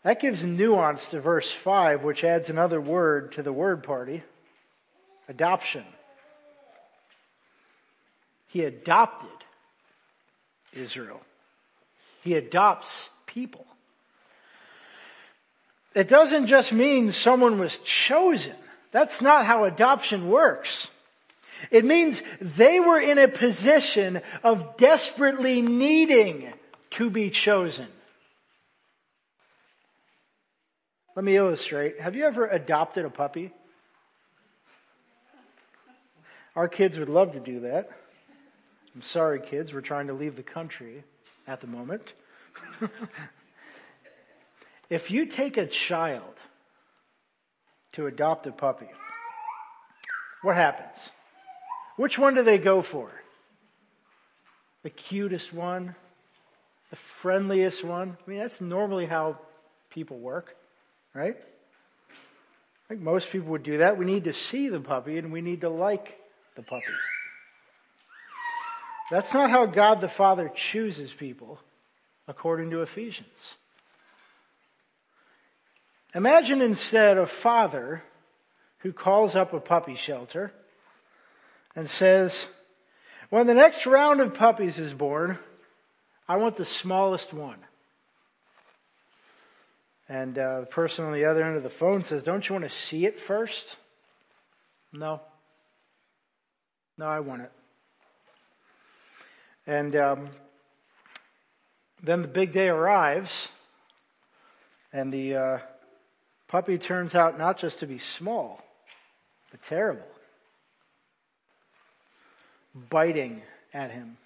That 0.03 0.19
gives 0.19 0.43
nuance 0.43 1.05
to 1.10 1.22
verse 1.22 1.50
5, 1.63 2.03
which 2.03 2.24
adds 2.24 2.50
another 2.50 2.81
word 2.81 3.33
to 3.33 3.43
the 3.43 3.53
word 3.53 3.83
party. 3.83 4.24
Adoption. 5.29 5.86
He 8.48 8.63
adopted 8.65 9.29
Israel. 10.74 11.22
He 12.24 12.36
adopts 12.36 13.10
people. 13.25 13.65
It 15.95 16.10
doesn't 16.10 16.48
just 16.48 16.72
mean 16.74 17.12
someone 17.12 17.60
was 17.60 17.77
chosen. 17.79 18.55
That's 18.91 19.22
not 19.22 19.45
how 19.45 19.63
adoption 19.63 20.29
works. 20.29 20.88
It 21.72 21.86
means 21.86 22.22
they 22.41 22.79
were 22.79 23.00
in 23.00 23.17
a 23.17 23.27
position 23.27 24.22
of 24.43 24.77
desperately 24.77 25.62
needing 25.62 26.51
to 26.91 27.10
be 27.10 27.29
chosen. 27.29 27.88
Let 31.15 31.24
me 31.24 31.36
illustrate. 31.36 32.00
Have 32.00 32.15
you 32.15 32.25
ever 32.25 32.48
adopted 32.48 33.05
a 33.05 33.10
puppy? 33.10 33.51
Our 36.55 36.67
kids 36.67 36.98
would 36.98 37.10
love 37.10 37.34
to 37.34 37.39
do 37.39 37.62
that. 37.62 37.89
I'm 38.96 39.01
sorry, 39.01 39.39
kids, 39.39 39.74
we're 39.74 39.82
trying 39.82 40.08
to 40.08 40.13
leave 40.13 40.36
the 40.36 40.43
country 40.43 41.03
at 41.48 41.62
the 41.62 41.67
moment. 41.67 42.13
if 44.89 45.10
you 45.10 45.25
take 45.25 45.58
a 45.58 45.65
child 45.65 46.36
to 47.93 48.08
adopt 48.08 48.46
a 48.46 48.51
puppy, 48.51 48.89
what 50.41 50.55
happens? 50.55 50.98
Which 51.96 52.17
one 52.17 52.36
do 52.36 52.43
they 52.43 52.58
go 52.58 52.82
for? 52.82 53.10
The 54.84 54.89
cutest 54.89 55.53
one? 55.53 55.96
The 56.91 56.98
friendliest 57.22 57.84
one? 57.84 58.17
I 58.25 58.29
mean, 58.29 58.39
that's 58.39 58.62
normally 58.62 59.05
how 59.05 59.39
people 59.89 60.20
work, 60.20 60.55
right? 61.13 61.38
I 61.38 62.88
think 62.88 63.01
most 63.01 63.29
people 63.29 63.50
would 63.50 63.63
do 63.63 63.77
that. 63.79 63.98
We 63.98 64.05
need 64.05 64.25
to 64.25 64.34
see 64.34 64.70
the 64.70 64.79
puppy 64.79 65.17
and 65.17 65.32
we 65.32 65.41
need 65.41 65.62
to 65.62 65.70
like 65.70 66.17
the 66.55 66.63
puppy. 66.63 66.86
That's 69.12 69.34
not 69.34 69.50
how 69.50 69.65
God 69.65 70.01
the 70.01 70.10
Father 70.10 70.51
chooses 70.53 71.13
people, 71.13 71.60
according 72.27 72.72
to 72.72 72.82
Ephesians. 72.82 73.55
Imagine 76.15 76.62
instead 76.62 77.17
a 77.17 77.25
father 77.25 78.03
who 78.79 78.93
calls 78.93 79.36
up 79.36 79.53
a 79.53 79.60
puppy 79.60 79.96
shelter 79.96 80.51
and 81.75 81.89
says, 81.89 82.36
when 83.29 83.48
the 83.48 83.53
next 83.53 83.86
round 83.86 84.22
of 84.22 84.36
puppies 84.36 84.77
is 84.77 84.93
born, 84.93 85.39
I 86.27 86.38
want 86.38 86.55
the 86.55 86.65
smallest 86.65 87.34
one. 87.34 87.58
And 90.13 90.38
uh, 90.38 90.60
the 90.60 90.65
person 90.67 91.05
on 91.05 91.13
the 91.13 91.25
other 91.25 91.41
end 91.41 91.58
of 91.58 91.63
the 91.63 91.72
phone 91.72 92.03
says, 92.03 92.22
don't 92.22 92.48
you 92.48 92.53
want 92.53 92.70
to 92.70 92.77
see 92.77 93.08
it 93.08 93.20
first? 93.22 93.65
No. 94.91 95.22
No, 97.00 97.08
I 97.08 97.20
want 97.22 97.41
it. 97.41 97.51
And 99.65 99.96
um, 99.96 100.29
then 102.03 102.22
the 102.22 102.27
big 102.27 102.53
day 102.53 102.67
arrives, 102.67 103.32
and 104.91 105.12
the 105.12 105.36
uh, 105.36 105.58
puppy 106.48 106.77
turns 106.77 107.15
out 107.15 107.39
not 107.39 107.58
just 107.58 107.79
to 107.79 107.88
be 107.88 107.98
small, 107.98 108.63
but 109.50 109.62
terrible. 109.63 110.05
Biting 112.91 113.41
at 113.74 113.89
him, 113.89 114.17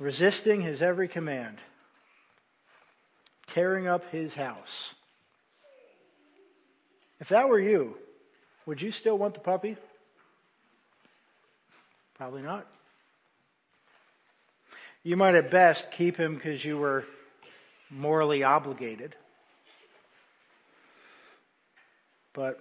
resisting 0.00 0.62
his 0.62 0.82
every 0.82 1.06
command, 1.06 1.58
tearing 3.54 3.86
up 3.86 4.02
his 4.10 4.34
house. 4.34 4.90
If 7.20 7.28
that 7.28 7.48
were 7.48 7.60
you, 7.60 7.94
would 8.66 8.80
you 8.80 8.92
still 8.92 9.18
want 9.18 9.34
the 9.34 9.40
puppy? 9.40 9.76
Probably 12.16 12.42
not. 12.42 12.66
You 15.02 15.16
might 15.16 15.34
at 15.34 15.50
best 15.50 15.90
keep 15.92 16.16
him 16.16 16.34
because 16.34 16.64
you 16.64 16.76
were 16.76 17.04
morally 17.90 18.42
obligated. 18.42 19.14
But 22.32 22.58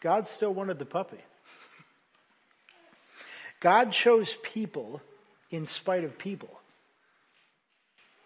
God 0.00 0.28
still 0.28 0.54
wanted 0.54 0.78
the 0.78 0.84
puppy. 0.84 1.18
God 3.60 3.92
chose 3.92 4.34
people 4.52 5.00
in 5.50 5.66
spite 5.66 6.04
of 6.04 6.18
people. 6.18 6.50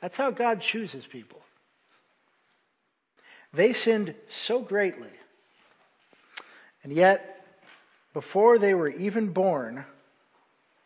That's 0.00 0.16
how 0.16 0.30
God 0.30 0.60
chooses 0.60 1.06
people. 1.06 1.40
They 3.52 3.72
sinned 3.72 4.14
so 4.28 4.60
greatly. 4.60 5.10
And 6.82 6.92
yet, 6.92 7.44
before 8.14 8.58
they 8.58 8.74
were 8.74 8.88
even 8.88 9.32
born, 9.32 9.84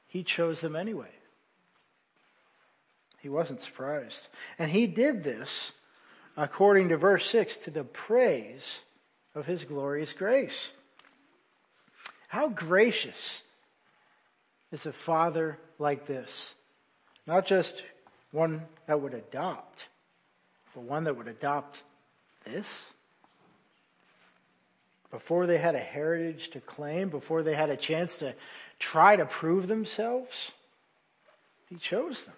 He 0.08 0.22
chose 0.22 0.60
them 0.60 0.74
anyway. 0.76 1.10
He 3.24 3.30
wasn't 3.30 3.62
surprised. 3.62 4.20
And 4.58 4.70
he 4.70 4.86
did 4.86 5.24
this, 5.24 5.72
according 6.36 6.90
to 6.90 6.98
verse 6.98 7.26
6, 7.30 7.56
to 7.64 7.70
the 7.70 7.82
praise 7.82 8.80
of 9.34 9.46
his 9.46 9.64
glorious 9.64 10.12
grace. 10.12 10.68
How 12.28 12.50
gracious 12.50 13.40
is 14.72 14.84
a 14.84 14.92
father 14.92 15.58
like 15.78 16.06
this? 16.06 16.28
Not 17.26 17.46
just 17.46 17.82
one 18.34 18.62
that 18.88 19.00
would 19.00 19.14
adopt, 19.14 19.78
but 20.74 20.82
one 20.82 21.04
that 21.04 21.16
would 21.16 21.28
adopt 21.28 21.78
this? 22.44 22.66
Before 25.12 25.46
they 25.46 25.56
had 25.56 25.76
a 25.76 25.78
heritage 25.78 26.50
to 26.50 26.60
claim, 26.60 27.08
before 27.08 27.44
they 27.44 27.54
had 27.54 27.70
a 27.70 27.76
chance 27.76 28.16
to 28.16 28.34
try 28.80 29.14
to 29.14 29.24
prove 29.24 29.68
themselves, 29.68 30.32
he 31.68 31.76
chose 31.76 32.20
them. 32.22 32.34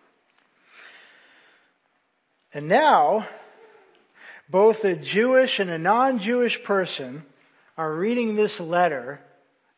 And 2.53 2.69
now, 2.69 3.27
both 4.51 4.85
a 4.85 4.97
Jewish 4.97 5.59
and 5.59 5.71
a 5.71 5.79
non-Jewish 5.79 6.63
person 6.63 7.25
are 7.79 7.93
reading 7.93 8.37
this 8.37 8.61
letter 8.61 9.21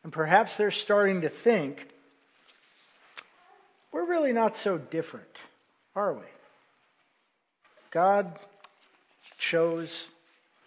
and 0.03 0.13
perhaps 0.13 0.55
they're 0.57 0.71
starting 0.71 1.21
to 1.21 1.29
think, 1.29 1.87
we're 3.91 4.07
really 4.07 4.33
not 4.33 4.55
so 4.55 4.77
different, 4.77 5.27
are 5.95 6.13
we? 6.13 6.25
God 7.91 8.37
chose 9.37 9.91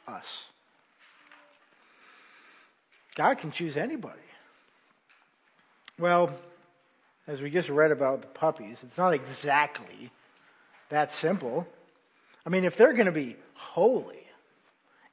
us. 0.06 0.26
God 3.14 3.38
can 3.38 3.52
choose 3.52 3.76
anybody. 3.76 4.18
Well, 5.98 6.34
as 7.26 7.40
we 7.40 7.50
just 7.50 7.68
read 7.68 7.92
about 7.92 8.22
the 8.22 8.26
puppies, 8.28 8.78
it's 8.82 8.98
not 8.98 9.14
exactly 9.14 10.10
that 10.88 11.12
simple. 11.12 11.66
I 12.44 12.50
mean, 12.50 12.64
if 12.64 12.76
they're 12.76 12.94
going 12.94 13.06
to 13.06 13.12
be 13.12 13.36
holy, 13.54 14.26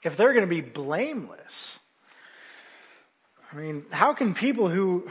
if 0.01 0.17
they're 0.17 0.33
going 0.33 0.47
to 0.47 0.49
be 0.49 0.61
blameless, 0.61 1.79
I 3.51 3.55
mean, 3.55 3.85
how 3.89 4.13
can 4.13 4.33
people 4.33 4.69
who 4.69 5.09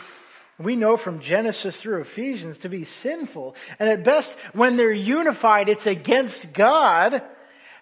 we 0.59 0.77
know 0.77 0.97
from 0.97 1.21
Genesis 1.21 1.77
through 1.77 2.01
Ephesians 2.01 2.59
to 2.59 2.69
be 2.69 2.85
sinful, 2.85 3.55
and 3.79 3.89
at 3.89 4.03
best, 4.03 4.35
when 4.53 4.77
they're 4.77 4.93
unified, 4.93 5.69
it's 5.69 5.87
against 5.87 6.53
God, 6.53 7.23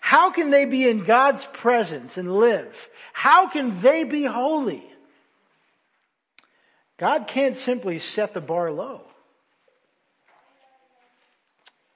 how 0.01 0.31
can 0.31 0.51
they 0.51 0.67
be 0.67 0.89
in 0.89 1.05
God's 1.05 1.43
presence 1.55 2.17
and 2.17 2.37
live? 2.37 2.75
How 3.13 3.49
can 3.49 3.81
they 3.81 4.05
be 4.05 4.25
holy? 4.25 4.85
God 6.99 7.29
can't 7.29 7.57
simply 7.57 7.99
set 7.99 8.35
the 8.35 8.41
bar 8.41 8.71
low. 8.71 9.03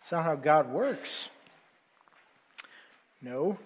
It's 0.02 0.12
not 0.12 0.24
how 0.24 0.34
God 0.34 0.72
works. 0.72 1.28
No. 3.22 3.58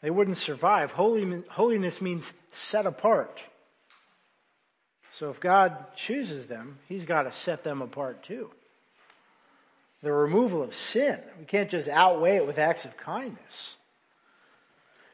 They 0.00 0.10
wouldn't 0.10 0.38
survive. 0.38 0.90
Holiness 0.90 2.00
means 2.00 2.24
set 2.50 2.86
apart. 2.86 3.40
So 5.18 5.30
if 5.30 5.40
God 5.40 5.76
chooses 5.96 6.46
them, 6.46 6.78
He's 6.88 7.04
got 7.04 7.22
to 7.22 7.32
set 7.32 7.64
them 7.64 7.82
apart 7.82 8.22
too. 8.22 8.50
The 10.02 10.12
removal 10.12 10.62
of 10.62 10.74
sin. 10.74 11.18
We 11.38 11.44
can't 11.44 11.70
just 11.70 11.88
outweigh 11.88 12.36
it 12.36 12.46
with 12.46 12.58
acts 12.58 12.84
of 12.84 12.96
kindness. 12.96 13.76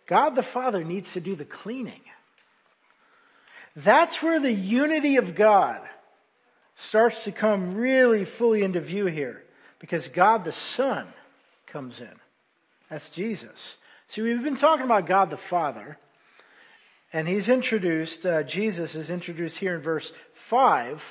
God 0.07 0.35
the 0.35 0.43
Father 0.43 0.83
needs 0.83 1.13
to 1.13 1.21
do 1.21 1.37
the 1.37 1.45
cleaning. 1.45 2.01
That's 3.77 4.23
where 4.23 4.41
the 4.41 4.53
unity 4.53 5.17
of 5.17 5.35
God 5.35 5.81
starts 6.77 7.25
to 7.25 7.33
come 7.33 7.75
really 7.75 8.25
fully 8.25 8.63
into 8.63 8.81
view 8.81 9.07
here. 9.07 9.43
Because 9.79 10.09
God 10.09 10.45
the 10.45 10.53
Son 10.53 11.07
comes 11.67 12.01
in. 12.01 12.15
That's 12.91 13.11
Jesus. 13.11 13.77
See, 14.09 14.23
we've 14.23 14.43
been 14.43 14.57
talking 14.57 14.85
about 14.85 15.07
God 15.07 15.31
the 15.31 15.37
Father. 15.37 15.99
And 17.13 17.27
he's 17.27 17.49
introduced, 17.49 18.27
uh, 18.27 18.43
Jesus 18.43 18.95
is 18.95 19.09
introduced 19.09 19.57
here 19.57 19.75
in 19.75 19.83
verse 19.83 20.13
5, 20.51 21.03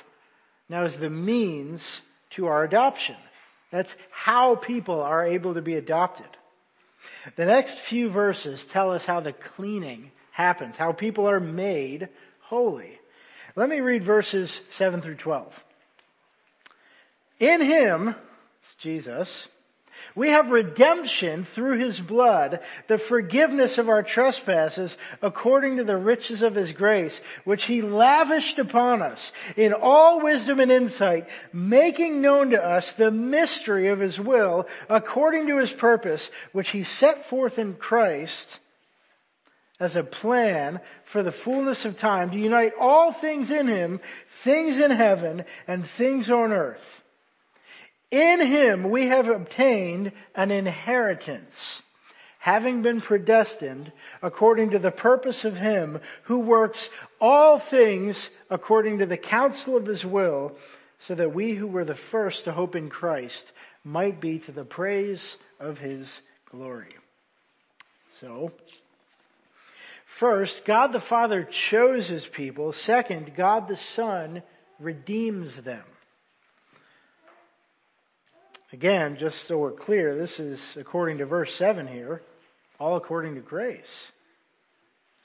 now 0.68 0.84
as 0.84 0.96
the 0.96 1.10
means 1.10 2.00
to 2.30 2.46
our 2.46 2.62
adoption. 2.62 3.16
That's 3.70 3.94
how 4.10 4.54
people 4.54 5.00
are 5.00 5.24
able 5.24 5.54
to 5.54 5.62
be 5.62 5.74
adopted. 5.74 6.26
The 7.36 7.46
next 7.46 7.78
few 7.78 8.10
verses 8.10 8.64
tell 8.64 8.92
us 8.92 9.04
how 9.04 9.20
the 9.20 9.32
cleaning 9.32 10.12
happens, 10.30 10.76
how 10.76 10.92
people 10.92 11.28
are 11.28 11.40
made 11.40 12.08
holy. 12.40 12.98
Let 13.56 13.68
me 13.68 13.80
read 13.80 14.04
verses 14.04 14.60
7 14.72 15.00
through 15.00 15.16
12. 15.16 15.52
In 17.40 17.60
him, 17.60 18.14
it's 18.62 18.74
Jesus, 18.76 19.48
we 20.14 20.30
have 20.30 20.50
redemption 20.50 21.44
through 21.44 21.78
his 21.78 22.00
blood, 22.00 22.60
the 22.88 22.98
forgiveness 22.98 23.78
of 23.78 23.88
our 23.88 24.02
trespasses 24.02 24.96
according 25.22 25.76
to 25.76 25.84
the 25.84 25.96
riches 25.96 26.42
of 26.42 26.54
his 26.54 26.72
grace, 26.72 27.20
which 27.44 27.64
he 27.64 27.82
lavished 27.82 28.58
upon 28.58 29.02
us 29.02 29.32
in 29.56 29.72
all 29.72 30.20
wisdom 30.20 30.60
and 30.60 30.72
insight, 30.72 31.28
making 31.52 32.20
known 32.20 32.50
to 32.50 32.64
us 32.64 32.92
the 32.92 33.10
mystery 33.10 33.88
of 33.88 34.00
his 34.00 34.18
will 34.18 34.66
according 34.88 35.46
to 35.46 35.58
his 35.58 35.72
purpose, 35.72 36.30
which 36.52 36.70
he 36.70 36.84
set 36.84 37.28
forth 37.28 37.58
in 37.58 37.74
Christ 37.74 38.60
as 39.80 39.94
a 39.94 40.02
plan 40.02 40.80
for 41.04 41.22
the 41.22 41.32
fullness 41.32 41.84
of 41.84 41.98
time 41.98 42.30
to 42.30 42.38
unite 42.38 42.72
all 42.80 43.12
things 43.12 43.50
in 43.50 43.68
him, 43.68 44.00
things 44.42 44.78
in 44.78 44.90
heaven 44.90 45.44
and 45.66 45.86
things 45.86 46.30
on 46.30 46.52
earth. 46.52 47.02
In 48.10 48.40
him 48.40 48.90
we 48.90 49.08
have 49.08 49.28
obtained 49.28 50.12
an 50.34 50.50
inheritance, 50.50 51.82
having 52.38 52.82
been 52.82 53.00
predestined 53.00 53.92
according 54.22 54.70
to 54.70 54.78
the 54.78 54.90
purpose 54.90 55.44
of 55.44 55.56
him 55.56 56.00
who 56.22 56.38
works 56.38 56.88
all 57.20 57.58
things 57.58 58.30
according 58.48 58.98
to 58.98 59.06
the 59.06 59.18
counsel 59.18 59.76
of 59.76 59.84
his 59.84 60.04
will, 60.04 60.56
so 61.00 61.14
that 61.14 61.34
we 61.34 61.54
who 61.54 61.66
were 61.66 61.84
the 61.84 61.94
first 61.94 62.44
to 62.44 62.52
hope 62.52 62.74
in 62.74 62.88
Christ 62.88 63.52
might 63.84 64.20
be 64.20 64.38
to 64.40 64.52
the 64.52 64.64
praise 64.64 65.36
of 65.60 65.78
his 65.78 66.20
glory. 66.50 66.94
So, 68.20 68.52
first, 70.18 70.64
God 70.64 70.92
the 70.92 71.00
Father 71.00 71.44
chose 71.44 72.08
his 72.08 72.26
people. 72.26 72.72
Second, 72.72 73.36
God 73.36 73.68
the 73.68 73.76
Son 73.76 74.42
redeems 74.80 75.54
them. 75.56 75.84
Again, 78.72 79.16
just 79.18 79.46
so 79.46 79.58
we're 79.58 79.72
clear, 79.72 80.14
this 80.14 80.38
is 80.38 80.60
according 80.76 81.18
to 81.18 81.26
verse 81.26 81.54
7 81.54 81.86
here, 81.86 82.20
all 82.78 82.96
according 82.96 83.34
to 83.36 83.40
grace. 83.40 84.08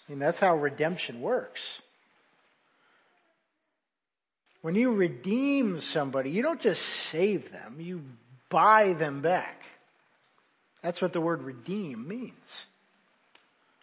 I 0.07 0.11
mean, 0.11 0.19
that's 0.19 0.39
how 0.39 0.55
redemption 0.55 1.21
works. 1.21 1.61
When 4.61 4.75
you 4.75 4.93
redeem 4.93 5.81
somebody, 5.81 6.29
you 6.29 6.41
don't 6.41 6.61
just 6.61 6.81
save 7.11 7.51
them, 7.51 7.77
you 7.79 8.01
buy 8.49 8.93
them 8.93 9.21
back. 9.21 9.61
That's 10.81 11.01
what 11.01 11.11
the 11.11 11.21
word 11.21 11.43
redeem 11.43 12.07
means. 12.07 12.65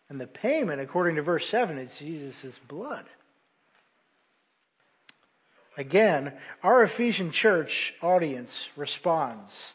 And 0.08 0.18
the 0.18 0.26
payment, 0.26 0.80
according 0.80 1.16
to 1.16 1.22
verse 1.22 1.46
7, 1.48 1.76
is 1.78 1.90
Jesus' 1.98 2.54
blood. 2.66 3.04
Again, 5.76 6.32
our 6.62 6.82
Ephesian 6.82 7.30
church 7.30 7.94
audience 8.02 8.66
responds 8.76 9.72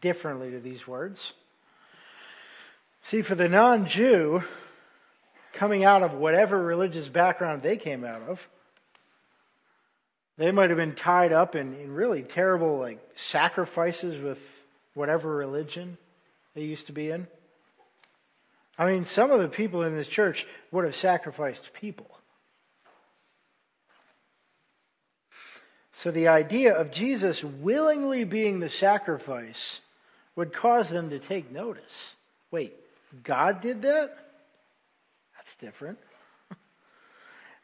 differently 0.00 0.50
to 0.50 0.60
these 0.60 0.86
words. 0.86 1.32
See, 3.04 3.22
for 3.22 3.34
the 3.34 3.48
non-Jew, 3.48 4.42
coming 5.52 5.84
out 5.84 6.02
of 6.02 6.12
whatever 6.12 6.62
religious 6.62 7.08
background 7.08 7.62
they 7.62 7.76
came 7.76 8.04
out 8.04 8.22
of, 8.22 8.40
they 10.36 10.50
might 10.50 10.70
have 10.70 10.78
been 10.78 10.94
tied 10.94 11.32
up 11.32 11.54
in, 11.54 11.74
in 11.74 11.92
really 11.92 12.22
terrible 12.22 12.78
like 12.78 12.98
sacrifices 13.14 14.22
with 14.22 14.38
whatever 14.94 15.34
religion 15.34 15.98
they 16.54 16.62
used 16.62 16.86
to 16.86 16.92
be 16.92 17.10
in. 17.10 17.26
I 18.78 18.90
mean, 18.90 19.04
some 19.04 19.30
of 19.30 19.40
the 19.40 19.48
people 19.48 19.82
in 19.82 19.94
this 19.94 20.08
church 20.08 20.46
would 20.72 20.84
have 20.84 20.96
sacrificed 20.96 21.70
people. 21.74 22.10
So 26.02 26.10
the 26.10 26.28
idea 26.28 26.74
of 26.74 26.92
Jesus 26.92 27.44
willingly 27.44 28.24
being 28.24 28.58
the 28.58 28.70
sacrifice 28.70 29.80
would 30.34 30.54
cause 30.54 30.88
them 30.88 31.10
to 31.10 31.18
take 31.18 31.52
notice. 31.52 32.14
Wait, 32.50 32.74
God 33.22 33.60
did 33.60 33.82
that? 33.82 34.16
That's 35.36 35.54
different. 35.60 35.98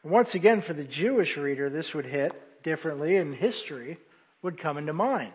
Once 0.03 0.35
again, 0.35 0.61
for 0.61 0.73
the 0.73 0.83
Jewish 0.83 1.35
reader, 1.35 1.71
this 1.71 1.95
would 1.95 2.05
hit 2.05 2.63
differently 2.63 3.17
and 3.17 3.33
history 3.33 3.97
would 4.43 4.59
come 4.59 4.77
into 4.77 4.93
mind. 4.93 5.33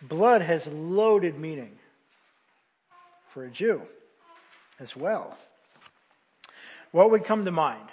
Blood 0.00 0.40
has 0.40 0.66
loaded 0.66 1.38
meaning 1.38 1.72
for 3.34 3.44
a 3.44 3.50
Jew 3.50 3.82
as 4.80 4.96
well. 4.96 5.36
What 6.92 7.10
would 7.10 7.26
come 7.26 7.44
to 7.44 7.50
mind? 7.50 7.88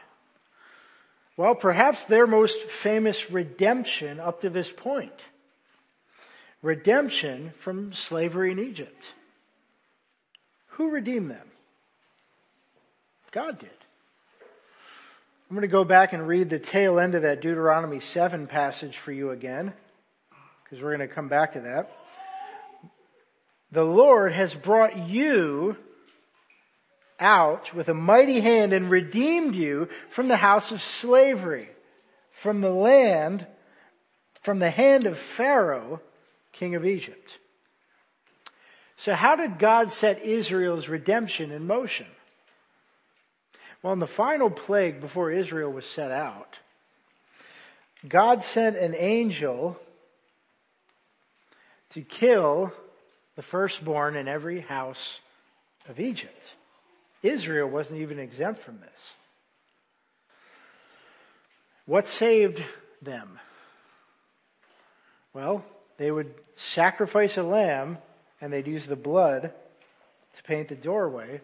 Well, 1.37 1.55
perhaps 1.55 2.01
their 2.03 2.27
most 2.27 2.57
famous 2.81 3.29
redemption 3.29 4.19
up 4.19 4.41
to 4.41 4.49
this 4.49 4.71
point. 4.71 5.11
Redemption 6.61 7.53
from 7.59 7.93
slavery 7.93 8.51
in 8.51 8.59
Egypt. 8.59 9.03
Who 10.67 10.89
redeemed 10.89 11.29
them? 11.29 11.47
God 13.31 13.59
did. 13.59 13.69
I'm 15.49 15.55
going 15.55 15.61
to 15.61 15.67
go 15.67 15.83
back 15.83 16.13
and 16.13 16.27
read 16.27 16.49
the 16.49 16.57
tail 16.57 16.99
end 16.99 17.15
of 17.15 17.21
that 17.21 17.41
Deuteronomy 17.41 17.99
7 17.99 18.47
passage 18.47 18.97
for 18.97 19.11
you 19.11 19.31
again, 19.31 19.73
because 20.63 20.81
we're 20.81 20.95
going 20.95 21.07
to 21.07 21.13
come 21.13 21.27
back 21.27 21.53
to 21.53 21.61
that. 21.61 21.91
The 23.71 23.83
Lord 23.83 24.31
has 24.31 24.53
brought 24.53 25.07
you 25.09 25.75
out 27.19 27.73
with 27.73 27.87
a 27.87 27.93
mighty 27.93 28.41
hand 28.41 28.73
and 28.73 28.89
redeemed 28.89 29.55
you 29.55 29.87
from 30.11 30.27
the 30.27 30.37
house 30.37 30.71
of 30.71 30.81
slavery, 30.81 31.69
from 32.41 32.61
the 32.61 32.69
land, 32.69 33.45
from 34.41 34.59
the 34.59 34.69
hand 34.69 35.05
of 35.05 35.17
Pharaoh, 35.17 36.01
king 36.51 36.75
of 36.75 36.85
Egypt. 36.85 37.31
So 38.97 39.13
how 39.13 39.35
did 39.35 39.59
God 39.59 39.91
set 39.91 40.23
Israel's 40.23 40.87
redemption 40.87 41.51
in 41.51 41.67
motion? 41.67 42.07
Well, 43.81 43.93
in 43.93 43.99
the 43.99 44.07
final 44.07 44.49
plague 44.49 45.01
before 45.01 45.31
Israel 45.31 45.71
was 45.71 45.85
set 45.85 46.11
out, 46.11 46.57
God 48.07 48.43
sent 48.43 48.77
an 48.77 48.95
angel 48.95 49.77
to 51.91 52.01
kill 52.01 52.71
the 53.35 53.41
firstborn 53.41 54.15
in 54.15 54.27
every 54.27 54.61
house 54.61 55.19
of 55.87 55.99
Egypt. 55.99 56.41
Israel 57.27 57.67
wasn't 57.67 58.01
even 58.01 58.19
exempt 58.19 58.63
from 58.63 58.79
this. 58.79 59.13
What 61.85 62.07
saved 62.07 62.63
them? 63.01 63.39
Well, 65.33 65.63
they 65.97 66.11
would 66.11 66.33
sacrifice 66.55 67.37
a 67.37 67.43
lamb 67.43 67.97
and 68.41 68.51
they'd 68.51 68.67
use 68.67 68.87
the 68.87 68.95
blood 68.95 69.41
to 70.37 70.43
paint 70.43 70.69
the 70.69 70.75
doorway 70.75 71.41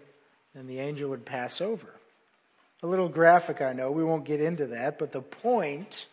and 0.56 0.70
the 0.70 0.80
angel 0.80 1.10
would 1.10 1.26
pass 1.26 1.62
over. 1.62 1.88
A 2.84 2.88
little 2.88 3.10
graphic, 3.10 3.62
I 3.62 3.74
know. 3.74 3.92
We 3.92 4.04
won't 4.04 4.26
get 4.26 4.42
into 4.42 4.68
that, 4.68 4.98
but 4.98 5.12
the 5.12 5.22
point 5.22 6.08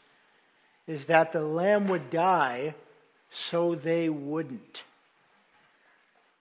is 0.87 1.05
that 1.07 1.33
the 1.33 1.41
lamb 1.41 1.89
would 1.89 2.11
die 2.11 2.75
so 3.51 3.75
they 3.75 4.09
wouldn't. 4.09 4.83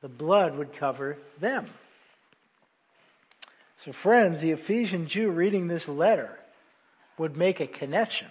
The 0.01 0.09
blood 0.09 0.57
would 0.57 0.77
cover 0.77 1.17
them. 1.39 1.67
So 3.85 3.91
friends, 3.93 4.41
the 4.41 4.51
Ephesian 4.51 5.07
Jew 5.07 5.29
reading 5.29 5.67
this 5.67 5.87
letter 5.87 6.37
would 7.17 7.37
make 7.37 7.59
a 7.59 7.67
connection. 7.67 8.27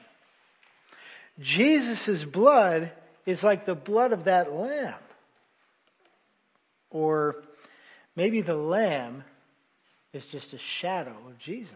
Jesus' 1.40 2.24
blood 2.24 2.92
is 3.26 3.42
like 3.42 3.66
the 3.66 3.74
blood 3.74 4.12
of 4.12 4.24
that 4.24 4.52
lamb. 4.52 4.94
Or 6.90 7.36
maybe 8.14 8.42
the 8.42 8.54
lamb 8.54 9.24
is 10.12 10.24
just 10.26 10.52
a 10.52 10.58
shadow 10.58 11.16
of 11.28 11.38
Jesus. 11.38 11.74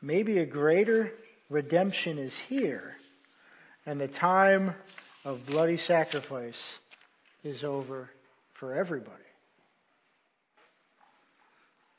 Maybe 0.00 0.38
a 0.38 0.46
greater 0.46 1.12
redemption 1.48 2.18
is 2.18 2.34
here, 2.48 2.96
and 3.86 4.00
the 4.00 4.08
time 4.08 4.74
of 5.24 5.46
bloody 5.46 5.76
sacrifice 5.76 6.78
is 7.44 7.62
over 7.62 8.10
for 8.54 8.74
everybody. 8.74 9.22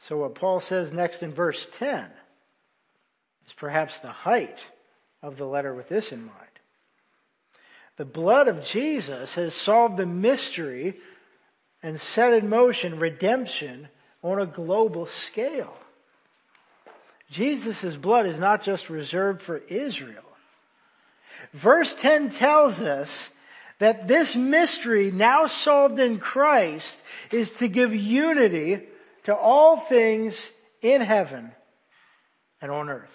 So 0.08 0.18
what 0.18 0.36
Paul 0.36 0.60
says 0.60 0.92
next 0.92 1.24
in 1.24 1.34
verse 1.34 1.66
10 1.78 2.06
is 3.48 3.54
perhaps 3.54 3.98
the 4.00 4.12
height 4.12 4.60
of 5.22 5.38
the 5.38 5.46
letter 5.46 5.74
with 5.74 5.88
this 5.88 6.12
in 6.12 6.20
mind. 6.20 6.40
The 7.96 8.06
blood 8.06 8.50
of 8.50 8.66
Jesus 8.66 9.36
has 9.36 9.54
solved 9.54 9.98
the 9.98 10.06
mystery 10.06 10.98
and 11.82 12.02
set 12.02 12.34
in 12.34 12.50
motion 12.50 13.00
redemption 13.00 13.88
on 14.22 14.42
a 14.42 14.46
global 14.46 15.06
scale. 15.06 15.74
Jesus' 17.30 17.96
blood 17.96 18.26
is 18.26 18.40
not 18.40 18.64
just 18.64 18.90
reserved 18.90 19.42
for 19.42 19.58
Israel. 19.58 20.24
Verse 21.54 21.96
10 21.96 22.32
tells 22.32 22.80
us 22.80 23.30
that 23.80 24.08
this 24.08 24.36
mystery 24.36 25.12
now 25.12 25.48
solved 25.48 26.00
in 26.00 26.20
Christ 26.20 27.02
is 27.32 27.52
to 27.54 27.70
give 27.70 27.96
unity 27.96 28.88
to 29.26 29.36
all 29.36 29.78
things 29.78 30.38
in 30.82 31.02
heaven 31.02 31.52
and 32.62 32.72
on 32.72 32.90
earth. 32.90 33.10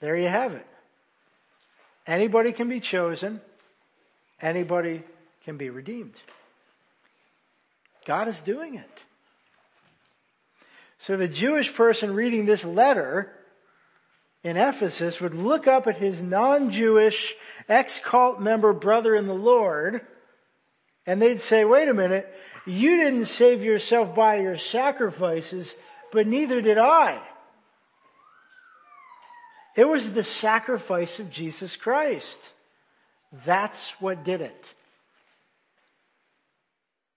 There 0.00 0.16
you 0.16 0.28
have 0.28 0.52
it. 0.52 0.66
Anybody 2.06 2.52
can 2.52 2.68
be 2.68 2.80
chosen. 2.80 3.40
Anybody 4.40 5.02
can 5.44 5.56
be 5.56 5.70
redeemed. 5.70 6.14
God 8.06 8.28
is 8.28 8.38
doing 8.40 8.76
it. 8.76 8.90
So 11.00 11.16
the 11.16 11.28
Jewish 11.28 11.74
person 11.74 12.14
reading 12.14 12.46
this 12.46 12.64
letter 12.64 13.32
in 14.42 14.56
Ephesus 14.56 15.20
would 15.20 15.34
look 15.34 15.66
up 15.66 15.86
at 15.86 15.98
his 15.98 16.22
non-Jewish 16.22 17.34
ex-cult 17.68 18.40
member 18.40 18.72
brother 18.72 19.14
in 19.14 19.26
the 19.26 19.34
Lord 19.34 20.00
and 21.06 21.22
they'd 21.22 21.40
say, 21.40 21.64
wait 21.64 21.88
a 21.88 21.94
minute, 21.94 22.30
you 22.68 22.96
didn't 22.96 23.26
save 23.26 23.62
yourself 23.62 24.14
by 24.14 24.40
your 24.40 24.58
sacrifices, 24.58 25.74
but 26.12 26.26
neither 26.26 26.60
did 26.60 26.78
I. 26.78 27.20
It 29.76 29.86
was 29.86 30.12
the 30.12 30.24
sacrifice 30.24 31.18
of 31.18 31.30
Jesus 31.30 31.76
Christ. 31.76 32.38
That's 33.46 33.92
what 34.00 34.24
did 34.24 34.40
it. 34.40 34.64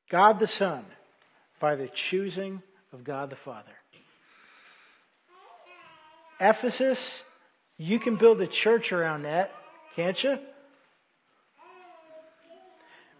God 0.10 0.40
the 0.40 0.48
Son 0.48 0.86
by 1.60 1.76
the 1.76 1.88
choosing 1.88 2.62
of 2.94 3.04
God 3.04 3.30
the 3.30 3.36
Father. 3.36 3.72
Ephesus, 6.40 7.22
you 7.78 8.00
can 8.00 8.18
build 8.18 8.42
a 8.42 8.48
church 8.48 8.92
around 8.92 9.24
that, 9.24 9.52
can't 9.96 10.22
you? 10.24 10.38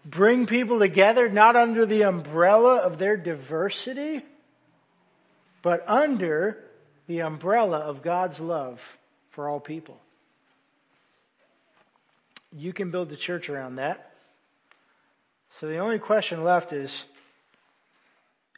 Bring 0.04 0.46
people 0.46 0.80
together 0.80 1.28
not 1.28 1.54
under 1.54 1.86
the 1.86 2.02
umbrella 2.02 2.78
of 2.78 2.98
their 2.98 3.16
diversity, 3.16 4.22
but 5.62 5.84
under 5.88 6.58
the 7.06 7.20
umbrella 7.20 7.78
of 7.78 8.02
God's 8.02 8.40
love 8.40 8.80
for 9.30 9.48
all 9.48 9.60
people. 9.60 10.00
You 12.54 12.72
can 12.72 12.90
build 12.90 13.10
the 13.10 13.16
church 13.16 13.48
around 13.48 13.76
that. 13.76 14.12
So 15.60 15.68
the 15.68 15.78
only 15.78 15.98
question 15.98 16.42
left 16.42 16.72
is, 16.72 17.04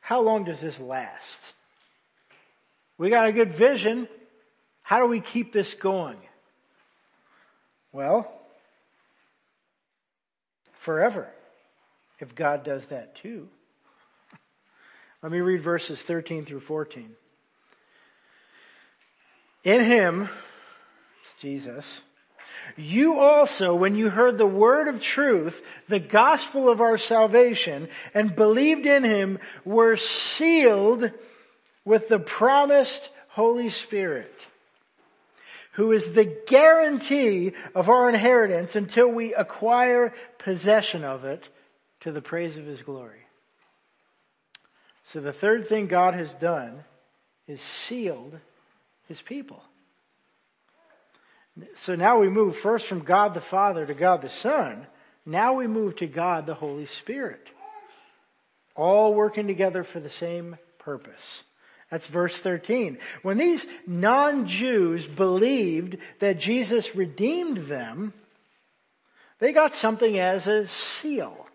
how 0.01 0.21
long 0.23 0.45
does 0.45 0.61
this 0.61 0.79
last? 0.81 1.41
We 2.97 3.11
got 3.11 3.27
a 3.27 3.33
good 3.33 3.55
vision. 3.55 4.09
How 4.83 5.01
do 5.01 5.07
we 5.07 5.21
keep 5.21 5.53
this 5.53 5.75
going? 5.75 6.19
Well, 7.93 8.33
forever, 10.85 11.29
if 12.21 12.35
God 12.35 12.65
does 12.65 12.85
that 12.87 13.17
too. 13.17 13.49
Let 15.23 15.33
me 15.33 15.41
read 15.41 15.63
verses 15.63 16.01
13 16.03 16.45
through 16.45 16.61
14. 16.61 17.11
In 19.65 19.81
Him, 19.83 20.23
it's 20.23 21.41
Jesus, 21.41 21.87
you 22.77 23.19
also, 23.19 23.75
when 23.75 23.95
you 23.95 24.11
heard 24.11 24.39
the 24.39 24.47
word 24.47 24.89
of 24.89 25.01
truth, 25.01 25.61
the 25.89 25.99
gospel 25.99 26.69
of 26.69 26.81
our 26.81 26.99
salvation, 26.99 27.89
and 28.15 28.35
believed 28.35 28.87
in 28.87 29.05
Him, 29.05 29.39
were 29.65 29.97
sealed 29.97 31.11
with 31.85 32.09
the 32.09 32.19
promised 32.19 33.11
Holy 33.29 33.71
Spirit 33.71 34.33
who 35.75 35.93
is 35.93 36.13
the 36.13 36.25
guarantee 36.47 37.53
of 37.75 37.89
our 37.89 38.09
inheritance 38.09 38.77
until 38.77 39.09
we 39.09 39.35
acquire 39.35 40.13
possession 40.39 41.05
of 41.05 41.25
it 41.25 41.49
to 42.01 42.13
the 42.13 42.23
praise 42.23 42.57
of 42.57 42.65
his 42.65 42.83
glory. 42.83 43.21
So 45.13 45.21
the 45.21 45.33
third 45.33 45.69
thing 45.69 45.89
God 45.89 46.15
has 46.15 46.33
done 46.37 46.85
is 47.49 47.61
sealed 47.61 48.39
his 49.09 49.21
people. 49.21 49.63
So 51.77 51.95
now 51.95 52.19
we 52.19 52.29
move 52.29 52.57
first 52.59 52.87
from 52.87 53.01
God 53.01 53.35
the 53.35 53.41
Father 53.41 53.85
to 53.85 53.95
God 53.95 54.23
the 54.23 54.31
Son. 54.31 54.87
Now 55.27 55.55
we 55.55 55.67
move 55.67 55.97
to 55.97 56.07
God 56.07 56.47
the 56.47 56.55
Holy 56.55 56.87
Spirit. 56.87 57.49
All 58.77 59.15
working 59.15 59.47
together 59.47 59.85
for 59.85 60.01
the 60.01 60.11
same 60.11 60.57
purpose. 60.79 61.43
That's 61.95 62.07
verse 62.07 62.37
13. 62.37 62.99
When 63.23 63.39
these 63.39 63.65
non-Jews 63.87 65.07
believed 65.07 65.97
that 66.19 66.41
Jesus 66.41 66.93
redeemed 66.97 67.69
them, 67.69 68.13
they 69.39 69.53
got 69.53 69.77
something 69.77 70.19
as 70.19 70.49
a 70.49 70.67
seal. 70.67 71.47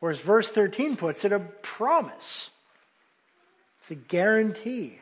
Or 0.00 0.10
as 0.10 0.20
verse 0.20 0.48
13 0.48 0.96
puts 0.96 1.24
it, 1.24 1.32
a 1.32 1.40
promise. 1.40 2.50
It's 3.80 3.90
a 3.90 3.94
guarantee. 3.96 5.00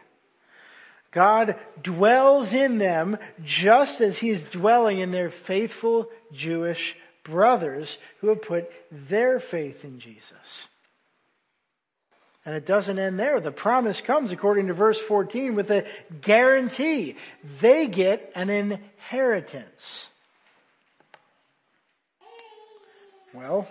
God 1.11 1.57
dwells 1.83 2.55
in 2.55 2.79
them 2.79 3.19
just 3.45 4.01
as 4.01 4.17
He 4.17 4.31
is 4.31 4.43
dwelling 4.45 5.01
in 5.01 5.11
their 5.11 5.29
faithful 5.29 6.09
Jewish 6.33 6.97
brothers 7.25 7.99
who 8.23 8.29
have 8.29 8.41
put 8.41 8.71
their 8.91 9.39
faith 9.39 9.85
in 9.85 10.01
Jesus. 10.01 10.33
And 12.45 12.57
it 12.57 12.67
doesn't 12.67 12.99
end 12.99 13.19
there. 13.19 13.41
The 13.41 13.53
promise 13.53 14.01
comes, 14.01 14.33
according 14.33 14.67
to 14.67 14.75
verse 14.75 14.99
14, 14.99 15.55
with 15.55 15.71
a 15.71 15.87
guarantee. 16.21 17.17
They 17.61 17.87
get 17.87 18.33
an 18.35 18.51
inheritance. 18.51 20.09
Well, 23.33 23.67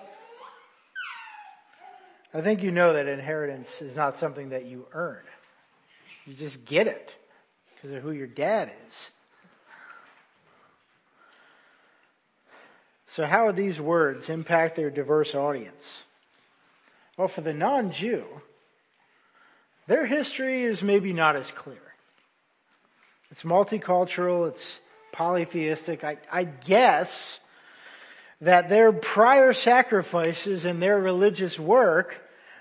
I 2.34 2.42
think 2.42 2.64
you 2.64 2.72
know 2.72 2.94
that 2.94 3.08
inheritance 3.08 3.82
is 3.82 3.96
not 3.96 4.18
something 4.18 4.50
that 4.50 4.66
you 4.66 4.88
earn. 4.94 5.24
You 6.26 6.34
just 6.34 6.64
get 6.64 6.88
it 6.88 7.14
because 7.76 7.96
of 7.96 8.02
who 8.02 8.12
your 8.12 8.28
dad 8.28 8.72
is. 8.88 9.10
So 13.16 13.26
how 13.26 13.48
would 13.48 13.58
these 13.58 13.80
words 13.82 14.30
impact 14.30 14.78
their 14.78 14.90
diverse 14.90 15.36
audience? 15.36 15.86
Well, 17.18 17.28
for 17.28 17.42
the 17.42 17.54
non-Jew, 17.54 18.24
their 19.88 20.06
history 20.06 20.64
is 20.64 20.82
maybe 20.82 21.14
not 21.14 21.36
as 21.36 21.50
clear. 21.52 21.82
It's 23.32 23.44
multicultural, 23.44 24.50
it's 24.50 24.80
polytheistic. 25.12 26.04
I, 26.04 26.18
I 26.32 26.44
guess 26.44 27.40
that 28.42 28.70
their 28.70 28.92
prior 28.92 29.54
sacrifices 29.54 30.66
and 30.66 30.82
their 30.82 31.00
religious 31.00 31.60
work 31.60 32.16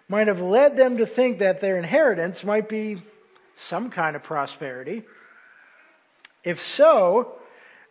might 0.08 0.26
have 0.26 0.40
led 0.40 0.76
them 0.76 0.98
to 0.98 1.06
think 1.06 1.38
that 1.38 1.60
their 1.60 1.76
inheritance 1.76 2.44
might 2.44 2.68
be 2.68 3.02
some 3.68 3.90
kind 3.90 4.16
of 4.16 4.22
prosperity. 4.22 5.04
If 6.44 6.62
so, 6.62 7.34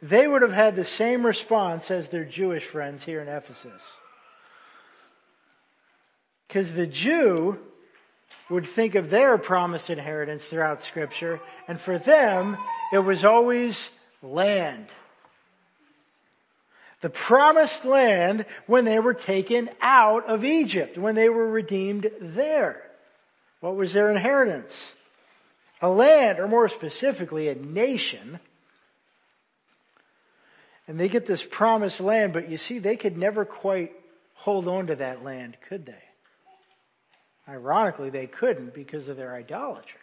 they 0.02 0.28
would 0.28 0.42
have 0.42 0.52
had 0.52 0.76
the 0.76 0.86
same 0.86 1.26
response 1.26 1.92
as 1.92 2.10
their 2.10 2.26
Jewish 2.26 2.66
friends 2.66 3.04
here 3.04 3.22
in 3.22 3.28
Ephesus. 3.28 3.82
Because 6.48 6.74
the 6.74 6.88
Jew 6.88 7.60
would 8.50 8.68
think 8.68 8.96
of 8.96 9.10
their 9.10 9.38
promised 9.38 9.90
inheritance 9.90 10.44
throughout 10.46 10.84
scripture, 10.84 11.40
and 11.68 11.80
for 11.80 11.98
them, 11.98 12.58
it 12.92 13.00
was 13.00 13.24
always 13.24 13.90
land. 14.22 14.88
The 17.02 17.10
promised 17.10 17.86
land 17.86 18.46
when 18.68 18.86
they 18.86 19.00
were 19.00 19.14
taken 19.14 19.70
out 19.82 20.28
of 20.28 20.44
Egypt, 20.44 20.98
when 20.98 21.16
they 21.16 21.30
were 21.30 21.50
redeemed 21.50 22.10
there. 22.20 22.82
What 23.62 23.76
was 23.76 23.94
their 23.94 24.10
inheritance? 24.10 24.92
A 25.82 25.90
land, 25.90 26.40
or 26.40 26.48
more 26.48 26.68
specifically, 26.68 27.48
a 27.48 27.56
nation. 27.56 28.40
And 30.88 31.00
they 31.00 31.08
get 31.08 31.26
this 31.26 31.46
promised 31.50 32.02
land, 32.02 32.34
but 32.34 32.50
you 32.50 32.58
see, 32.58 32.80
they 32.80 32.98
could 32.98 33.18
never 33.18 33.46
quite 33.46 33.92
hold 34.34 34.68
on 34.68 34.88
to 34.88 34.96
that 34.96 35.24
land, 35.24 35.56
could 35.70 35.86
they? 35.86 36.04
Ironically, 37.50 38.12
they 38.12 38.28
couldn't 38.28 38.76
because 38.76 39.08
of 39.08 39.18
their 39.18 39.34
idolatry. 39.34 40.00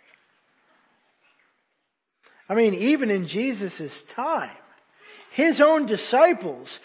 I 2.48 2.54
mean, 2.54 2.74
even 2.74 3.10
in 3.10 3.28
Jesus' 3.28 4.02
time, 4.10 4.56
his 5.30 5.60
own 5.60 5.86
disciples 5.86 6.80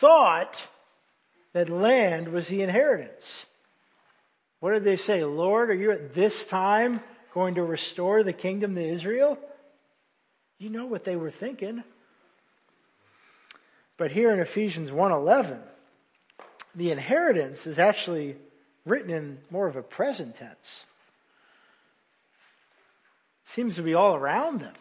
thought 0.00 0.56
that 1.52 1.68
land 1.68 2.28
was 2.28 2.46
the 2.46 2.62
inheritance. 2.62 3.46
What 4.60 4.72
did 4.72 4.84
they 4.84 4.96
say? 4.96 5.24
Lord, 5.24 5.70
are 5.70 5.74
you 5.74 5.90
at 5.90 6.14
this 6.14 6.46
time 6.46 7.00
going 7.32 7.56
to 7.56 7.62
restore 7.62 8.22
the 8.22 8.32
kingdom 8.32 8.74
to 8.76 8.82
Israel? 8.82 9.38
You 10.58 10.70
know 10.70 10.86
what 10.86 11.04
they 11.04 11.16
were 11.16 11.30
thinking. 11.30 11.82
But 13.96 14.10
here 14.10 14.32
in 14.32 14.40
Ephesians 14.40 14.90
1:11, 14.90 15.60
the 16.74 16.90
inheritance 16.90 17.66
is 17.66 17.78
actually 17.78 18.36
written 18.84 19.10
in 19.10 19.38
more 19.50 19.66
of 19.66 19.76
a 19.76 19.82
present 19.82 20.36
tense. 20.36 20.84
It 23.44 23.52
seems 23.52 23.76
to 23.76 23.82
be 23.82 23.94
all 23.94 24.14
around 24.14 24.60
them. 24.60 24.74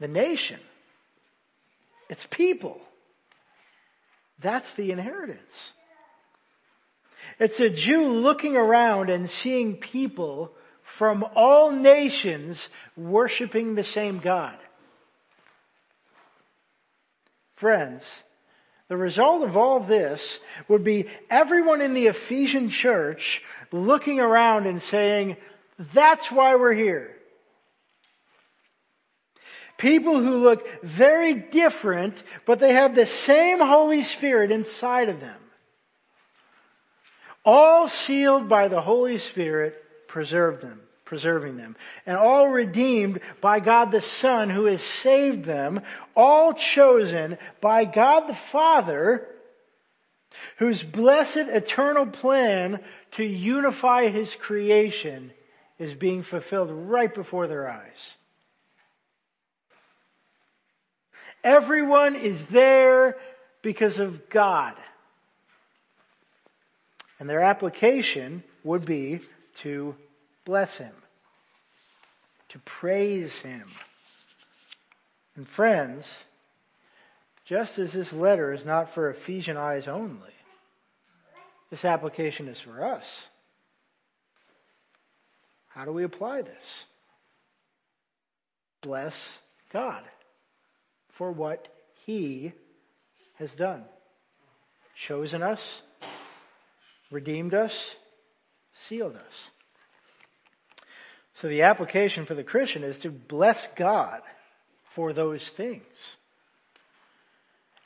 The 0.00 0.08
nation. 0.08 0.60
It's 2.08 2.26
people. 2.30 2.80
That's 4.40 4.72
the 4.74 4.90
inheritance. 4.90 5.72
It's 7.38 7.60
a 7.60 7.68
Jew 7.68 8.08
looking 8.08 8.56
around 8.56 9.10
and 9.10 9.30
seeing 9.30 9.76
people 9.76 10.52
from 10.96 11.24
all 11.34 11.70
nations 11.70 12.68
worshiping 12.96 13.74
the 13.74 13.84
same 13.84 14.18
God. 14.20 14.56
Friends, 17.56 18.08
the 18.88 18.96
result 18.96 19.42
of 19.42 19.56
all 19.56 19.80
this 19.80 20.40
would 20.66 20.82
be 20.82 21.06
everyone 21.30 21.80
in 21.80 21.94
the 21.94 22.06
Ephesian 22.06 22.70
church 22.70 23.42
looking 23.70 24.18
around 24.18 24.66
and 24.66 24.82
saying, 24.82 25.36
that's 25.92 26.30
why 26.32 26.56
we're 26.56 26.74
here. 26.74 27.14
People 29.76 30.20
who 30.20 30.38
look 30.38 30.66
very 30.82 31.34
different, 31.34 32.20
but 32.46 32.58
they 32.58 32.72
have 32.72 32.94
the 32.94 33.06
same 33.06 33.60
Holy 33.60 34.02
Spirit 34.02 34.50
inside 34.50 35.08
of 35.08 35.20
them. 35.20 35.38
All 37.44 37.88
sealed 37.88 38.48
by 38.48 38.68
the 38.68 38.80
Holy 38.80 39.18
Spirit, 39.18 39.76
preserved 40.08 40.62
them 40.62 40.80
preserving 41.08 41.56
them. 41.56 41.74
And 42.04 42.18
all 42.18 42.48
redeemed 42.48 43.20
by 43.40 43.60
God 43.60 43.90
the 43.90 44.02
Son 44.02 44.50
who 44.50 44.66
has 44.66 44.82
saved 44.82 45.44
them, 45.44 45.80
all 46.14 46.52
chosen 46.52 47.38
by 47.62 47.86
God 47.86 48.28
the 48.28 48.34
Father 48.52 49.26
whose 50.58 50.82
blessed 50.82 51.36
eternal 51.36 52.04
plan 52.04 52.80
to 53.12 53.24
unify 53.24 54.10
his 54.10 54.34
creation 54.34 55.32
is 55.78 55.94
being 55.94 56.22
fulfilled 56.22 56.70
right 56.70 57.12
before 57.14 57.46
their 57.46 57.70
eyes. 57.70 58.14
Everyone 61.42 62.16
is 62.16 62.44
there 62.50 63.16
because 63.62 63.98
of 63.98 64.28
God. 64.28 64.74
And 67.18 67.30
their 67.30 67.40
application 67.40 68.42
would 68.62 68.84
be 68.84 69.20
to 69.62 69.94
bless 70.48 70.78
Him, 70.78 70.94
to 72.48 72.58
praise 72.60 73.34
Him. 73.34 73.66
And 75.36 75.46
friends, 75.46 76.08
just 77.44 77.78
as 77.78 77.92
this 77.92 78.14
letter 78.14 78.54
is 78.54 78.64
not 78.64 78.94
for 78.94 79.10
Ephesian 79.10 79.58
eyes 79.58 79.86
only, 79.86 80.32
this 81.70 81.84
application 81.84 82.48
is 82.48 82.58
for 82.58 82.82
us. 82.82 83.04
How 85.66 85.84
do 85.84 85.92
we 85.92 86.02
apply 86.02 86.40
this? 86.40 86.84
Bless 88.80 89.38
God 89.70 90.02
for 91.12 91.30
what 91.30 91.68
He 92.06 92.54
has 93.34 93.52
done. 93.52 93.84
Chosen 94.96 95.42
us, 95.42 95.82
redeemed 97.10 97.52
us, 97.52 97.94
sealed 98.72 99.14
us. 99.14 99.50
So 101.40 101.48
the 101.48 101.62
application 101.62 102.26
for 102.26 102.34
the 102.34 102.42
Christian 102.42 102.82
is 102.82 102.98
to 103.00 103.10
bless 103.10 103.68
God 103.76 104.22
for 104.94 105.12
those 105.12 105.46
things. 105.56 105.84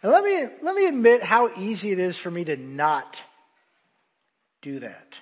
And 0.03 0.11
let 0.11 0.25
me, 0.25 0.47
let 0.63 0.75
me 0.75 0.87
admit 0.87 1.23
how 1.23 1.51
easy 1.59 1.93
it 1.93 1.99
is 1.99 2.17
for 2.17 2.31
me 2.31 2.45
to 2.45 2.57
not 2.57 3.21
do 4.63 4.81
that. 4.81 5.15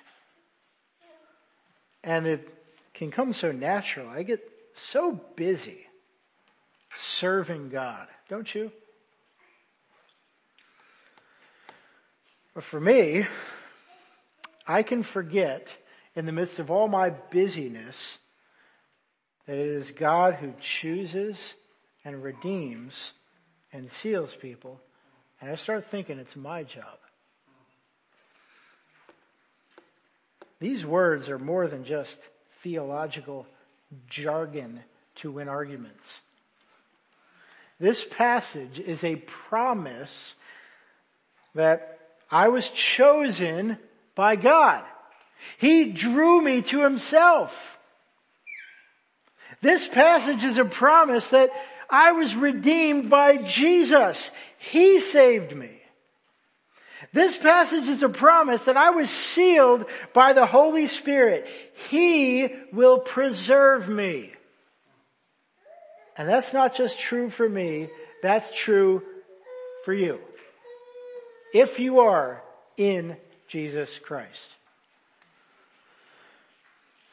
And 2.03 2.25
it 2.25 2.47
can 2.93 3.11
come 3.11 3.33
so 3.33 3.51
natural. 3.51 4.09
I 4.09 4.23
get 4.23 4.39
so 4.75 5.19
busy 5.35 5.79
serving 6.97 7.69
God, 7.69 8.07
don't 8.29 8.53
you? 8.53 8.71
But 12.55 12.63
for 12.63 12.79
me, 12.79 13.27
I 14.65 14.83
can 14.83 15.03
forget 15.03 15.67
in 16.15 16.25
the 16.25 16.31
midst 16.31 16.59
of 16.59 16.69
all 16.69 16.87
my 16.87 17.09
busyness 17.09 18.17
that 19.47 19.57
it 19.57 19.67
is 19.67 19.91
God 19.91 20.35
who 20.35 20.53
chooses 20.59 21.39
and 22.03 22.23
redeems 22.23 23.11
and 23.73 23.91
seals 23.91 24.35
people. 24.41 24.79
And 25.39 25.49
I 25.49 25.55
start 25.55 25.85
thinking 25.85 26.19
it's 26.19 26.35
my 26.35 26.63
job. 26.63 26.97
These 30.59 30.85
words 30.85 31.27
are 31.29 31.39
more 31.39 31.67
than 31.67 31.85
just 31.85 32.17
theological 32.61 33.47
jargon 34.07 34.81
to 35.15 35.31
win 35.31 35.49
arguments. 35.49 36.19
This 37.79 38.05
passage 38.11 38.79
is 38.79 39.03
a 39.03 39.15
promise 39.15 40.35
that 41.55 41.99
I 42.29 42.49
was 42.49 42.69
chosen 42.69 43.77
by 44.13 44.35
God. 44.35 44.83
He 45.57 45.85
drew 45.85 46.41
me 46.41 46.61
to 46.63 46.83
himself. 46.83 47.53
This 49.61 49.87
passage 49.87 50.43
is 50.43 50.57
a 50.57 50.65
promise 50.65 51.27
that 51.29 51.49
I 51.89 52.13
was 52.13 52.35
redeemed 52.35 53.09
by 53.09 53.37
Jesus. 53.37 54.31
He 54.57 54.99
saved 54.99 55.55
me. 55.55 55.69
This 57.13 57.35
passage 57.35 57.89
is 57.89 58.03
a 58.03 58.09
promise 58.09 58.63
that 58.63 58.77
I 58.77 58.91
was 58.91 59.09
sealed 59.09 59.85
by 60.13 60.33
the 60.33 60.45
Holy 60.45 60.87
Spirit. 60.87 61.45
He 61.89 62.47
will 62.71 62.99
preserve 62.99 63.89
me. 63.89 64.31
And 66.17 66.29
that's 66.29 66.53
not 66.53 66.75
just 66.75 66.99
true 66.99 67.29
for 67.29 67.47
me, 67.47 67.89
that's 68.21 68.51
true 68.51 69.01
for 69.83 69.93
you. 69.93 70.19
If 71.53 71.79
you 71.79 71.99
are 72.01 72.41
in 72.77 73.17
Jesus 73.47 73.89
Christ. 73.99 74.47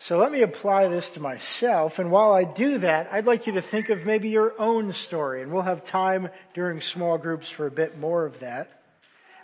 So 0.01 0.17
let 0.17 0.31
me 0.31 0.43
apply 0.43 0.89
this 0.89 1.11
to 1.11 1.21
myself. 1.21 1.99
And 1.99 2.11
while 2.11 2.33
I 2.33 2.45
do 2.45 2.79
that, 2.79 3.09
I'd 3.13 3.27
like 3.27 3.47
you 3.47 3.55
to 3.55 3.63
think 3.63 3.89
of 3.89 4.07
maybe 4.07 4.29
your 4.29 4.55
own 4.59 4.93
story. 4.93 5.43
And 5.43 5.53
we'll 5.53 5.63
have 5.63 5.85
time 5.85 6.29
during 6.55 6.81
small 6.81 7.19
groups 7.19 7.49
for 7.49 7.67
a 7.67 7.71
bit 7.71 7.99
more 7.99 8.25
of 8.25 8.41
that. 8.41 8.71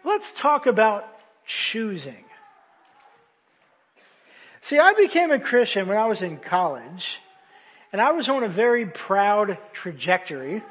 Let's 0.04 0.30
talk 0.34 0.66
about 0.66 1.04
choosing. 1.44 2.24
See, 4.62 4.78
I 4.78 4.94
became 4.94 5.32
a 5.32 5.40
Christian 5.40 5.88
when 5.88 5.98
I 5.98 6.06
was 6.06 6.22
in 6.22 6.38
college. 6.38 7.18
And 7.92 8.00
I 8.00 8.12
was 8.12 8.28
on 8.28 8.44
a 8.44 8.48
very 8.48 8.86
proud 8.86 9.58
trajectory 9.72 10.62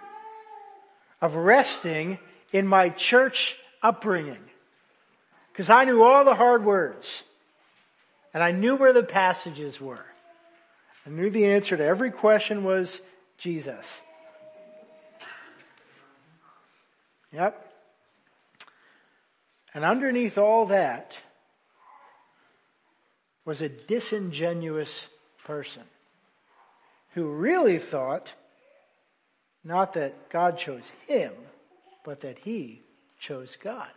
of 1.22 1.36
resting 1.36 2.20
in 2.52 2.68
my 2.68 2.90
church 2.90 3.56
upbringing. 3.82 4.44
Because 5.52 5.70
I 5.70 5.86
knew 5.86 6.04
all 6.04 6.26
the 6.26 6.36
hard 6.36 6.66
words. 6.66 7.24
And 8.34 8.42
I 8.42 8.52
knew 8.52 8.76
where 8.76 8.94
the 8.94 9.04
passages 9.04 9.80
were. 9.80 10.06
I 11.06 11.10
knew 11.10 11.30
the 11.30 11.52
answer 11.52 11.78
to 11.78 11.84
every 11.84 12.12
question 12.12 12.64
was 12.64 13.00
Jesus. 13.38 13.86
Yep. 17.32 17.74
And 19.74 19.84
underneath 19.84 20.38
all 20.38 20.68
that 20.68 21.14
was 23.46 23.62
a 23.62 23.70
disingenuous 23.70 25.08
person 25.46 25.84
who 27.14 27.28
really 27.28 27.80
thought 27.80 28.32
not 29.64 29.94
that 29.94 30.30
God 30.30 30.58
chose 30.58 30.84
him, 31.08 31.32
but 32.04 32.22
that 32.22 32.38
he 32.40 32.82
chose 33.20 33.56
God. 33.64 33.92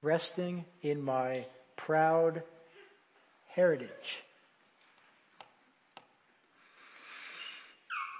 Resting 0.00 0.64
in 0.82 1.02
my 1.02 1.46
proud 1.76 2.42
heritage. 3.58 4.22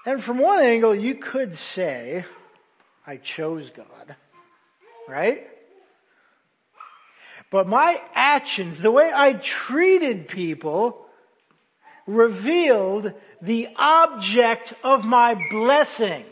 And 0.05 0.21
from 0.21 0.37
one 0.37 0.59
angle, 0.59 0.93
you 0.93 1.15
could 1.15 1.57
say, 1.57 2.25
I 3.07 3.15
chose 3.15 3.69
God, 3.69 4.17
right? 5.07 5.47
But 7.51 7.69
my 7.69 8.01
actions, 8.13 8.79
the 8.79 8.91
way 8.91 9.09
I 9.15 9.31
treated 9.31 10.27
people, 10.27 11.05
revealed 12.05 13.13
the 13.41 13.69
object 13.77 14.73
of 14.83 15.05
my 15.05 15.41
blessing. 15.49 16.25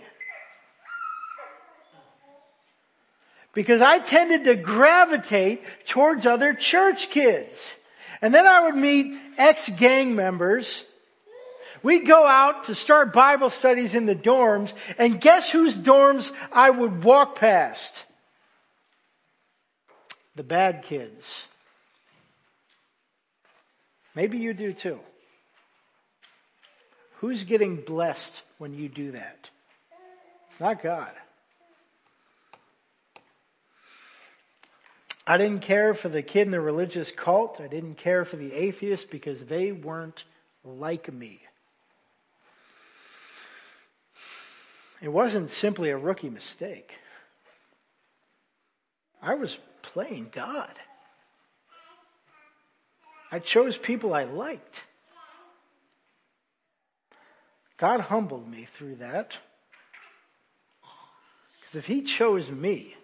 Because 3.53 3.81
I 3.81 3.99
tended 3.99 4.43
to 4.43 4.55
gravitate 4.55 5.61
towards 5.85 6.25
other 6.25 6.53
church 6.53 7.09
kids. 7.09 7.77
And 8.21 8.33
then 8.33 8.47
I 8.47 8.65
would 8.65 8.75
meet 8.75 9.17
ex-gang 9.37 10.15
members. 10.15 10.83
We'd 11.83 12.07
go 12.07 12.25
out 12.25 12.65
to 12.65 12.75
start 12.75 13.13
Bible 13.13 13.49
studies 13.49 13.93
in 13.93 14.05
the 14.05 14.15
dorms, 14.15 14.73
and 14.97 15.21
guess 15.21 15.49
whose 15.49 15.77
dorms 15.77 16.31
I 16.51 16.69
would 16.69 17.03
walk 17.03 17.35
past? 17.35 17.93
The 20.35 20.43
bad 20.43 20.83
kids. 20.83 21.43
Maybe 24.15 24.39
you 24.39 24.53
do 24.53 24.73
too. 24.73 24.99
Who's 27.19 27.43
getting 27.43 27.77
blessed 27.77 28.41
when 28.57 28.73
you 28.73 28.89
do 28.89 29.11
that? 29.11 29.49
It's 30.49 30.59
not 30.59 30.81
God. 30.81 31.11
I 35.29 35.37
didn't 35.37 35.59
care 35.59 35.93
for 35.93 36.07
the 36.07 36.21
kid 36.21 36.43
in 36.43 36.51
the 36.51 36.61
religious 36.61 37.11
cult. 37.11 37.59
I 37.59 37.67
didn't 37.67 37.95
care 37.95 38.23
for 38.23 38.37
the 38.37 38.53
atheist 38.53 39.11
because 39.11 39.43
they 39.43 39.73
weren't 39.73 40.23
like 40.63 41.11
me. 41.11 41.41
It 45.01 45.09
wasn't 45.09 45.51
simply 45.51 45.89
a 45.89 45.97
rookie 45.97 46.29
mistake. 46.29 46.93
I 49.21 49.35
was 49.35 49.57
playing 49.81 50.29
God. 50.31 50.73
I 53.29 53.39
chose 53.39 53.77
people 53.77 54.13
I 54.13 54.23
liked. 54.23 54.81
God 57.75 57.99
humbled 57.99 58.49
me 58.49 58.65
through 58.77 58.95
that. 58.95 59.37
Because 61.59 61.75
if 61.75 61.85
He 61.85 62.03
chose 62.03 62.49
me, 62.49 62.95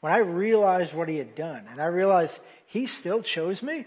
when 0.00 0.12
I 0.12 0.18
realized 0.18 0.94
what 0.94 1.08
He 1.08 1.16
had 1.16 1.34
done, 1.34 1.66
and 1.70 1.80
I 1.80 1.86
realized 1.86 2.38
He 2.66 2.86
still 2.86 3.22
chose 3.22 3.62
me, 3.62 3.86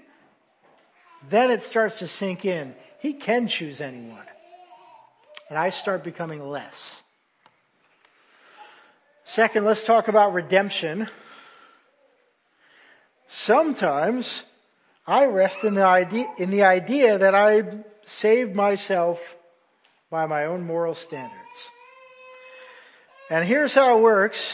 then 1.30 1.52
it 1.52 1.64
starts 1.64 2.00
to 2.00 2.08
sink 2.08 2.46
in. 2.46 2.74
He 3.00 3.14
can 3.14 3.48
choose 3.48 3.82
anyone. 3.82 4.26
And 5.50 5.58
I 5.58 5.70
start 5.70 6.04
becoming 6.04 6.42
less. 6.48 7.02
Second, 9.26 9.66
let's 9.66 9.84
talk 9.86 10.08
about 10.08 10.34
redemption. 10.34 11.08
Sometimes 13.30 14.44
I 15.08 15.26
rest 15.26 15.64
in 15.64 15.74
the 15.74 15.86
idea, 15.86 16.28
in 16.38 16.52
the 16.52 16.64
idea 16.64 17.18
that 17.18 17.36
I 17.36 17.64
saved 18.04 18.56
myself 18.56 19.20
by 20.10 20.26
my 20.26 20.46
own 20.46 20.66
moral 20.66 20.96
standards. 20.96 21.38
And 23.30 23.46
here's 23.46 23.74
how 23.74 23.98
it 23.98 24.02
works. 24.02 24.54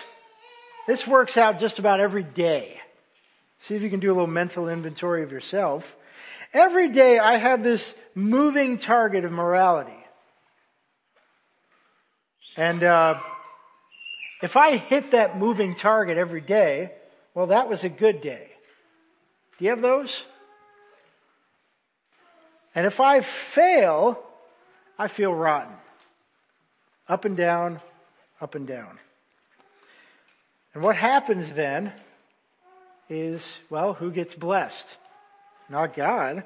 This 0.88 1.06
works 1.06 1.36
out 1.36 1.60
just 1.60 1.80
about 1.80 2.00
every 2.00 2.24
day. 2.24 2.80
See 3.64 3.76
if 3.76 3.82
you 3.82 3.90
can 3.90 4.00
do 4.00 4.10
a 4.10 4.14
little 4.14 4.28
mental 4.28 4.70
inventory 4.70 5.24
of 5.24 5.32
yourself. 5.32 5.84
Every 6.54 6.90
day 6.90 7.20
I 7.20 7.38
have 7.38 7.62
this 7.62 7.94
moving 8.16 8.78
target 8.78 9.26
of 9.26 9.32
morality. 9.32 9.92
And 12.56 12.84
uh, 12.84 13.20
if 14.42 14.56
I 14.56 14.78
hit 14.78 15.12
that 15.12 15.38
moving 15.38 15.76
target 15.76 16.18
every 16.18 16.42
day, 16.42 16.94
well, 17.36 17.48
that 17.48 17.68
was 17.70 17.84
a 17.84 17.90
good 17.90 18.22
day. 18.22 18.48
Do 19.58 19.66
you 19.66 19.72
have 19.72 19.82
those? 19.82 20.24
And 22.74 22.88
if 22.88 23.00
I 23.00 23.22
fail, 23.22 24.24
I 24.98 25.08
feel 25.08 25.34
rotten. 25.34 25.76
Up 27.10 27.26
and 27.26 27.36
down, 27.36 27.82
up 28.40 28.56
and 28.56 28.66
down. 28.68 29.00
And 30.78 30.84
what 30.84 30.96
happens 30.96 31.52
then 31.56 31.92
is, 33.10 33.44
well, 33.68 33.96
who 33.96 34.12
gets 34.12 34.36
blessed? 34.36 34.86
Not 35.70 35.96
God. 35.96 36.44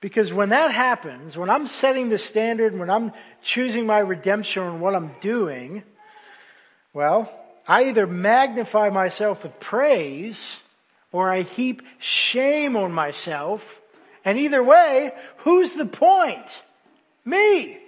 Because 0.00 0.32
when 0.32 0.50
that 0.50 0.70
happens, 0.70 1.36
when 1.36 1.50
I'm 1.50 1.66
setting 1.66 2.10
the 2.10 2.18
standard, 2.18 2.78
when 2.78 2.90
I'm 2.90 3.10
choosing 3.42 3.86
my 3.86 3.98
redemption 3.98 4.62
and 4.62 4.80
what 4.80 4.94
I'm 4.94 5.16
doing, 5.20 5.82
well, 6.92 7.28
I 7.66 7.86
either 7.86 8.06
magnify 8.06 8.90
myself 8.90 9.42
with 9.42 9.58
praise 9.58 10.56
or 11.10 11.28
I 11.28 11.42
heap 11.42 11.82
shame 11.98 12.76
on 12.76 12.92
myself. 12.92 13.64
And 14.24 14.38
either 14.38 14.62
way, 14.62 15.10
who's 15.38 15.72
the 15.72 15.86
point? 15.86 16.62
Me. 17.24 17.78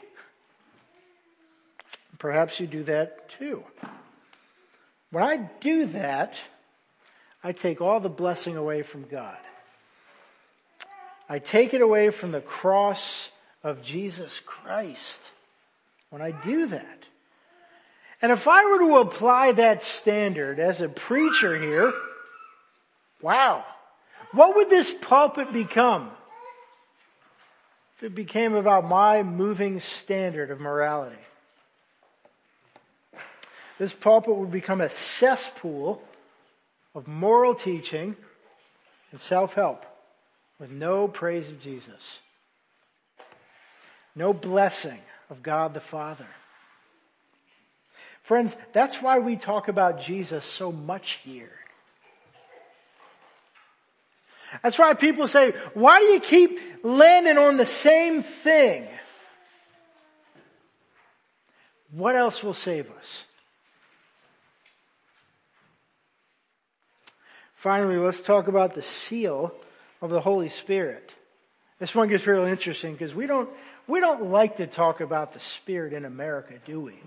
Perhaps 2.19 2.59
you 2.59 2.67
do 2.67 2.83
that 2.83 3.31
too. 3.39 3.63
When 5.11 5.23
I 5.23 5.49
do 5.61 5.87
that, 5.87 6.35
I 7.43 7.53
take 7.53 7.81
all 7.81 8.01
the 8.01 8.09
blessing 8.09 8.57
away 8.57 8.83
from 8.83 9.05
God. 9.05 9.37
I 11.29 11.39
take 11.39 11.75
it 11.75 11.81
away 11.81 12.11
from 12.11 12.33
the 12.33 12.41
cross 12.41 13.31
of 13.63 13.83
Jesus 13.83 14.41
Christ 14.45 15.21
when 16.11 16.23
I 16.23 16.31
do 16.31 16.67
that. 16.67 16.99
And 18.23 18.33
if 18.33 18.49
I 18.49 18.65
were 18.65 18.79
to 18.79 18.97
apply 18.99 19.53
that 19.53 19.83
standard 19.83 20.59
as 20.59 20.81
a 20.81 20.89
preacher 20.89 21.59
here, 21.59 21.93
wow, 23.21 23.65
what 24.33 24.57
would 24.57 24.71
this 24.71 24.91
pulpit 25.03 25.53
become? 25.53 26.11
if 27.97 28.03
it 28.03 28.15
became 28.15 28.55
about 28.55 28.87
my 28.87 29.23
moving 29.23 29.81
standard 29.81 30.51
of 30.51 30.61
morality. 30.61 31.17
This 33.79 33.93
pulpit 33.93 34.35
would 34.35 34.51
become 34.51 34.81
a 34.81 34.91
cesspool 34.91 36.03
of 36.95 37.07
moral 37.07 37.55
teaching 37.55 38.17
and 39.13 39.21
self-help 39.21 39.85
with 40.59 40.71
no 40.71 41.09
praise 41.09 41.49
of 41.49 41.61
Jesus. 41.61 42.19
No 44.15 44.33
blessing 44.33 44.99
of 45.29 45.43
God 45.43 45.75
the 45.75 45.81
Father. 45.81 46.27
Friends, 48.23 48.57
that's 48.73 48.97
why 49.03 49.19
we 49.19 49.37
talk 49.37 49.69
about 49.69 50.01
Jesus 50.01 50.45
so 50.45 50.73
much 50.73 51.19
here. 51.23 51.53
That's 54.63 54.79
why 54.79 54.95
people 54.95 55.29
say, 55.29 55.53
why 55.75 56.01
do 56.01 56.07
you 56.07 56.21
keep 56.21 56.59
landing 56.83 57.37
on 57.37 57.57
the 57.57 57.67
same 57.67 58.23
thing? 58.23 58.89
What 61.91 62.17
else 62.17 62.43
will 62.43 62.55
save 62.55 62.91
us? 62.91 63.25
Finally, 67.67 67.97
let's 67.97 68.23
talk 68.23 68.47
about 68.47 68.77
the 68.77 68.83
seal 68.83 69.53
of 70.01 70.09
the 70.09 70.21
Holy 70.21 70.51
Spirit. 70.51 71.13
This 71.81 71.93
one 71.97 72.09
gets 72.09 72.25
real 72.25 72.45
interesting 72.45 72.93
because 72.93 73.13
we 73.13 73.27
don't, 73.27 73.51
we 73.89 73.99
don't 73.99 74.31
like 74.31 74.59
to 74.59 74.69
talk 74.69 75.01
about 75.01 75.33
the 75.33 75.41
Spirit 75.41 75.93
in 75.93 76.05
America, 76.05 76.55
do 76.65 76.81
we? 76.81 76.93
It 76.93 77.03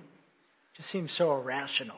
just 0.75 0.89
seems 0.89 1.13
so 1.13 1.31
irrational. 1.31 1.95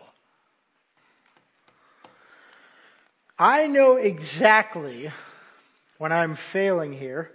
I 3.39 3.65
know 3.65 3.95
exactly 3.95 5.11
when 5.97 6.11
I'm 6.11 6.37
failing 6.53 6.93
here, 6.93 7.31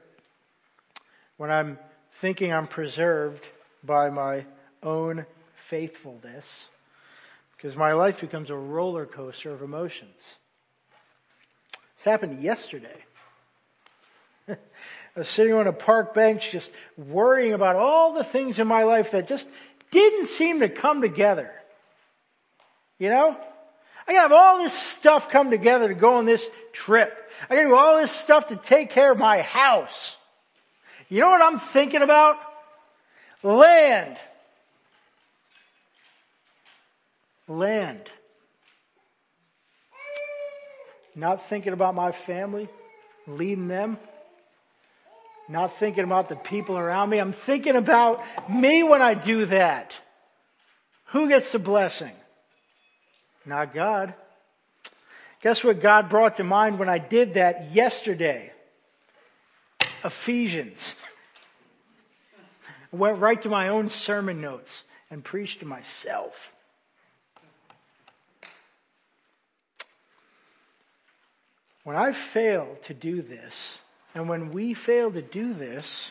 when 1.39 1.51
I'm 1.51 1.77
thinking 2.21 2.53
I'm 2.53 2.69
preserved 2.69 3.43
by 3.83 4.11
my 4.11 4.47
own 4.81 5.27
faithfulness, 5.71 6.69
because 7.57 7.75
my 7.75 7.95
life 7.95 8.21
becomes 8.21 8.51
a 8.51 8.57
roller 8.57 9.07
coaster 9.07 9.51
of 9.51 9.61
emotions. 9.61 10.23
Happened 12.07 12.41
yesterday. 12.41 13.05
I 14.49 14.57
was 15.17 15.29
sitting 15.29 15.53
on 15.55 15.67
a 15.67 15.73
park 15.73 16.15
bench 16.15 16.53
just 16.53 16.71
worrying 16.97 17.53
about 17.53 17.75
all 17.75 18.15
the 18.15 18.23
things 18.23 18.61
in 18.61 18.69
my 18.69 18.85
life 18.85 19.11
that 19.11 19.27
just 19.27 19.49
didn't 19.91 20.29
seem 20.29 20.61
to 20.61 20.69
come 20.69 21.01
together. 21.01 21.51
You 23.01 23.11
know? 23.11 23.37
I 24.07 24.13
gotta 24.13 24.21
have 24.21 24.33
all 24.33 24.59
this 24.59 24.73
stuff 24.73 25.31
come 25.31 25.51
together 25.51 25.89
to 25.89 25.95
go 25.95 26.15
on 26.15 26.27
this 26.27 26.49
trip. 26.73 27.13
I 27.51 27.57
gotta 27.57 27.71
do 27.71 27.75
all 27.75 28.01
this 28.01 28.13
stuff 28.13 28.47
to 28.49 28.57
take 28.57 28.91
care 28.91 29.11
of 29.11 29.19
my 29.19 29.43
house. 29.43 30.17
You 31.09 31.23
know 31.23 31.31
what 31.31 31.43
I'm 31.43 31.59
thinking 31.59 32.03
about? 32.03 32.37
Land. 33.43 34.17
Land. 37.49 38.09
Not 41.17 41.49
thinking 41.49 41.73
about 41.73 41.95
my 41.95 42.13
family, 42.13 42.69
leading 43.27 43.69
them. 43.69 43.97
Not 45.49 45.79
thinking 45.79 46.05
about 46.05 46.29
the 46.29 46.37
people 46.37 46.77
around 46.77 47.09
me. 47.09 47.19
I'm 47.19 47.33
thinking 47.33 47.75
about 47.75 48.23
me 48.51 48.83
when 48.83 49.01
I 49.01 49.15
do 49.15 49.47
that. 49.47 49.95
Who 51.07 51.29
gets 51.29 51.51
the 51.53 51.59
blessing? 51.59 52.13
Not 53.47 53.73
God. 53.73 54.13
Guess 55.41 55.65
what 55.65 55.81
God 55.81 56.11
brought 56.11 56.37
to 56.37 56.45
mind 56.45 56.79
when 56.79 56.89
I 56.89 56.99
did 56.99 57.35
that 57.35 57.73
yesterday? 57.73 58.53
Ephesians. 60.05 60.95
I 62.93 62.97
went 62.97 63.21
right 63.21 63.41
to 63.43 63.49
my 63.49 63.69
own 63.69 63.89
sermon 63.89 64.41
notes 64.41 64.83
and 65.11 65.25
preached 65.25 65.61
to 65.61 65.67
myself. 65.67 66.33
When 71.87 71.95
I 71.95 72.15
fail 72.15 72.67
to 72.87 72.95
do 72.95 73.23
this, 73.23 73.79
and 74.13 74.29
when 74.29 74.51
we 74.51 74.75
fail 74.75 75.09
to 75.13 75.23
do 75.23 75.55
this, 75.55 76.11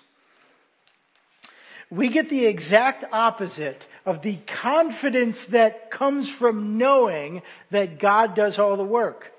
we 1.90 2.08
get 2.08 2.30
the 2.30 2.46
exact 2.46 3.04
opposite 3.12 3.86
of 4.06 4.22
the 4.22 4.38
confidence 4.38 5.44
that 5.48 5.92
comes 5.92 6.30
from 6.30 6.78
knowing 6.78 7.42
that 7.72 8.00
God 8.00 8.36
does 8.36 8.58
all 8.58 8.78
the 8.78 8.86
work. 8.86 9.34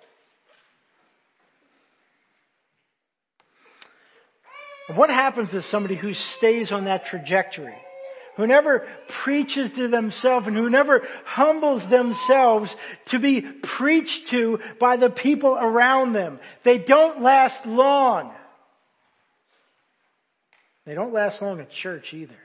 What 4.89 5.09
happens 5.09 5.53
to 5.53 5.62
somebody 5.62 5.95
who 5.95 6.12
stays 6.12 6.70
on 6.70 6.84
that 6.84 7.07
trajectory? 7.07 7.86
Who 8.37 8.47
never 8.47 8.87
preaches 9.09 9.72
to 9.72 9.89
themselves 9.89 10.47
and 10.47 10.57
who 10.57 10.68
never 10.68 11.07
humbles 11.24 11.87
themselves 11.89 12.74
to 13.07 13.18
be 13.18 13.41
preached 13.41 14.28
to 14.28 14.61
by 14.78 14.97
the 14.97 15.09
people 15.09 15.57
around 15.57 16.12
them. 16.12 16.39
They 16.62 16.76
don't 16.76 17.22
last 17.22 17.64
long. 17.64 18.32
They 20.84 20.95
don't 20.95 21.14
last 21.14 21.41
long 21.41 21.61
at 21.61 21.70
church 21.70 22.12
either. 22.12 22.37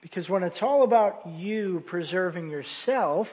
Because 0.00 0.28
when 0.28 0.44
it's 0.44 0.62
all 0.62 0.84
about 0.84 1.26
you 1.26 1.82
preserving 1.86 2.50
yourself, 2.50 3.28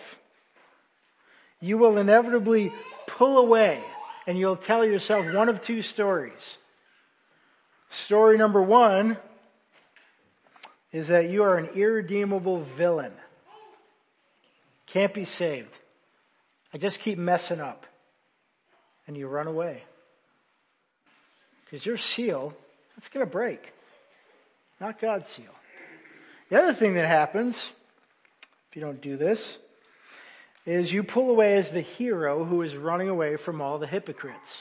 you 1.60 1.78
will 1.78 1.98
inevitably 1.98 2.74
pull 3.06 3.38
away 3.38 3.84
and 4.26 4.38
you'll 4.38 4.58
tell 4.58 4.86
yourself 4.86 5.26
one 5.34 5.50
of 5.50 5.62
two 5.62 5.82
stories. 5.82 6.58
Story 7.92 8.38
number 8.38 8.62
one 8.62 9.18
is 10.92 11.08
that 11.08 11.30
you 11.30 11.44
are 11.44 11.56
an 11.58 11.70
irredeemable 11.76 12.66
villain. 12.78 13.14
Can't 14.88 15.14
be 15.14 15.26
saved. 15.26 15.76
I 16.74 16.78
just 16.78 17.00
keep 17.00 17.18
messing 17.18 17.60
up. 17.60 17.86
And 19.08 19.18
you 19.18 19.28
run 19.28 19.48
away. 19.48 19.84
Because 21.66 21.86
your 21.86 21.98
seal, 21.98 22.54
it's 22.98 23.10
going 23.10 23.26
to 23.26 23.32
break. 23.32 23.74
Not 24.80 25.00
God's 25.00 25.28
seal. 25.30 25.54
The 26.50 26.58
other 26.58 26.74
thing 26.74 26.96
that 26.96 27.08
happens, 27.08 27.56
if 27.56 28.76
you 28.76 28.82
don't 28.82 29.02
do 29.02 29.18
this, 29.18 29.58
is 30.66 30.92
you 30.92 31.04
pull 31.04 31.30
away 31.30 31.58
as 31.58 31.70
the 31.72 31.82
hero 31.82 32.46
who 32.46 32.62
is 32.62 32.76
running 32.76 33.10
away 33.10 33.36
from 33.36 33.62
all 33.62 33.80
the 33.80 33.88
hypocrites. 33.88 34.58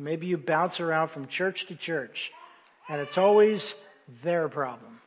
And 0.00 0.06
maybe 0.06 0.28
you 0.28 0.38
bounce 0.38 0.80
around 0.80 1.08
from 1.08 1.26
church 1.26 1.66
to 1.66 1.76
church, 1.76 2.32
and 2.88 3.02
it's 3.02 3.18
always 3.18 3.74
their 4.24 4.48
problem. 4.48 4.98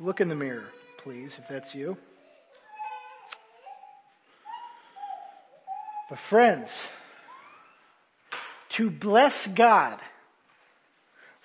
Look 0.00 0.20
in 0.20 0.26
the 0.26 0.34
mirror, 0.34 0.64
please, 1.04 1.30
if 1.38 1.44
that's 1.48 1.72
you. 1.72 1.96
But 6.10 6.18
friends, 6.28 6.72
to 8.70 8.90
bless 8.90 9.46
God 9.46 10.00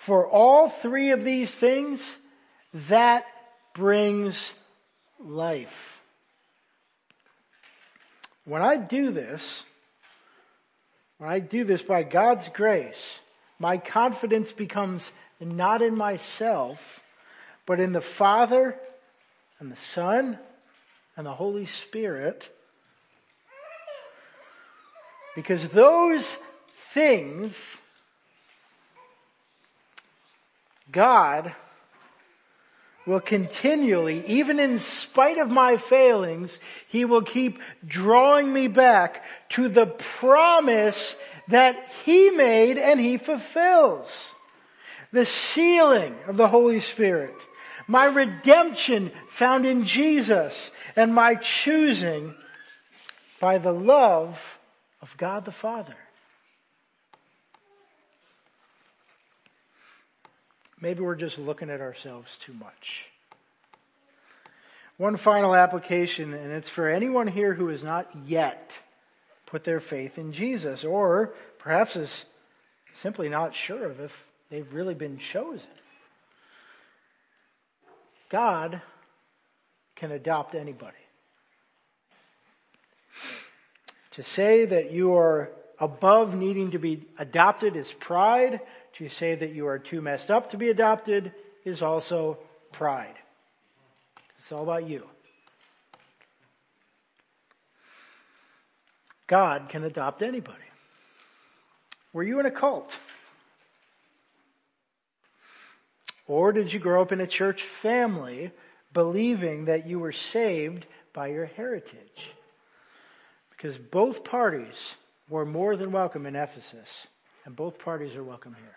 for 0.04 0.26
all 0.26 0.70
three 0.70 1.12
of 1.12 1.22
these 1.22 1.54
things, 1.54 2.02
that 2.88 3.24
brings 3.72 4.52
life. 5.20 5.68
When 8.44 8.62
I 8.62 8.78
do 8.78 9.12
this, 9.12 9.62
when 11.18 11.30
I 11.30 11.38
do 11.38 11.64
this 11.64 11.82
by 11.82 12.02
God's 12.02 12.48
grace, 12.50 13.20
my 13.58 13.78
confidence 13.78 14.52
becomes 14.52 15.10
not 15.40 15.82
in 15.82 15.96
myself, 15.96 16.78
but 17.66 17.80
in 17.80 17.92
the 17.92 18.00
Father 18.00 18.76
and 19.60 19.70
the 19.70 19.80
Son 19.94 20.38
and 21.16 21.26
the 21.26 21.32
Holy 21.32 21.66
Spirit. 21.66 22.48
Because 25.34 25.66
those 25.68 26.36
things, 26.92 27.54
God 30.90 31.54
will 33.06 33.20
continually, 33.20 34.24
even 34.26 34.58
in 34.58 34.78
spite 34.78 35.38
of 35.38 35.50
my 35.50 35.76
failings, 35.76 36.58
He 36.88 37.04
will 37.04 37.22
keep 37.22 37.58
drawing 37.86 38.52
me 38.52 38.68
back 38.68 39.22
to 39.50 39.68
the 39.68 39.86
promise 39.86 41.16
that 41.48 41.76
He 42.04 42.30
made 42.30 42.78
and 42.78 42.98
He 42.98 43.18
fulfills. 43.18 44.10
The 45.12 45.26
sealing 45.26 46.14
of 46.26 46.36
the 46.36 46.48
Holy 46.48 46.80
Spirit, 46.80 47.34
my 47.86 48.06
redemption 48.06 49.12
found 49.36 49.66
in 49.66 49.84
Jesus, 49.84 50.70
and 50.96 51.14
my 51.14 51.34
choosing 51.34 52.34
by 53.40 53.58
the 53.58 53.72
love 53.72 54.38
of 55.02 55.14
God 55.18 55.44
the 55.44 55.52
Father. 55.52 55.96
Maybe 60.84 61.00
we're 61.00 61.14
just 61.14 61.38
looking 61.38 61.70
at 61.70 61.80
ourselves 61.80 62.36
too 62.44 62.52
much. 62.52 63.06
One 64.98 65.16
final 65.16 65.54
application, 65.54 66.34
and 66.34 66.52
it's 66.52 66.68
for 66.68 66.90
anyone 66.90 67.26
here 67.26 67.54
who 67.54 67.68
has 67.68 67.82
not 67.82 68.10
yet 68.26 68.70
put 69.46 69.64
their 69.64 69.80
faith 69.80 70.18
in 70.18 70.34
Jesus, 70.34 70.84
or 70.84 71.32
perhaps 71.58 71.96
is 71.96 72.26
simply 73.00 73.30
not 73.30 73.54
sure 73.54 73.86
of 73.86 73.98
if 73.98 74.12
they've 74.50 74.70
really 74.74 74.92
been 74.92 75.16
chosen. 75.16 75.70
God 78.28 78.82
can 79.96 80.12
adopt 80.12 80.54
anybody. 80.54 80.92
To 84.16 84.22
say 84.22 84.66
that 84.66 84.92
you 84.92 85.14
are 85.14 85.50
above 85.80 86.34
needing 86.34 86.72
to 86.72 86.78
be 86.78 87.06
adopted 87.18 87.74
is 87.74 87.90
pride. 88.00 88.60
To 88.98 89.08
say 89.08 89.34
that 89.34 89.52
you 89.52 89.66
are 89.66 89.78
too 89.78 90.00
messed 90.00 90.30
up 90.30 90.50
to 90.50 90.56
be 90.56 90.68
adopted 90.68 91.32
is 91.64 91.82
also 91.82 92.38
pride. 92.72 93.16
It's 94.38 94.52
all 94.52 94.62
about 94.62 94.88
you. 94.88 95.04
God 99.26 99.68
can 99.68 99.84
adopt 99.84 100.22
anybody. 100.22 100.58
Were 102.12 102.22
you 102.22 102.38
in 102.38 102.46
a 102.46 102.50
cult? 102.50 102.94
Or 106.26 106.52
did 106.52 106.72
you 106.72 106.78
grow 106.78 107.02
up 107.02 107.10
in 107.10 107.20
a 107.20 107.26
church 107.26 107.64
family 107.82 108.52
believing 108.92 109.64
that 109.64 109.86
you 109.86 109.98
were 109.98 110.12
saved 110.12 110.86
by 111.12 111.28
your 111.28 111.46
heritage? 111.46 112.30
Because 113.50 113.76
both 113.76 114.24
parties 114.24 114.94
were 115.28 115.44
more 115.44 115.76
than 115.76 115.90
welcome 115.90 116.26
in 116.26 116.36
Ephesus, 116.36 117.08
and 117.44 117.56
both 117.56 117.78
parties 117.78 118.14
are 118.14 118.24
welcome 118.24 118.54
here. 118.54 118.76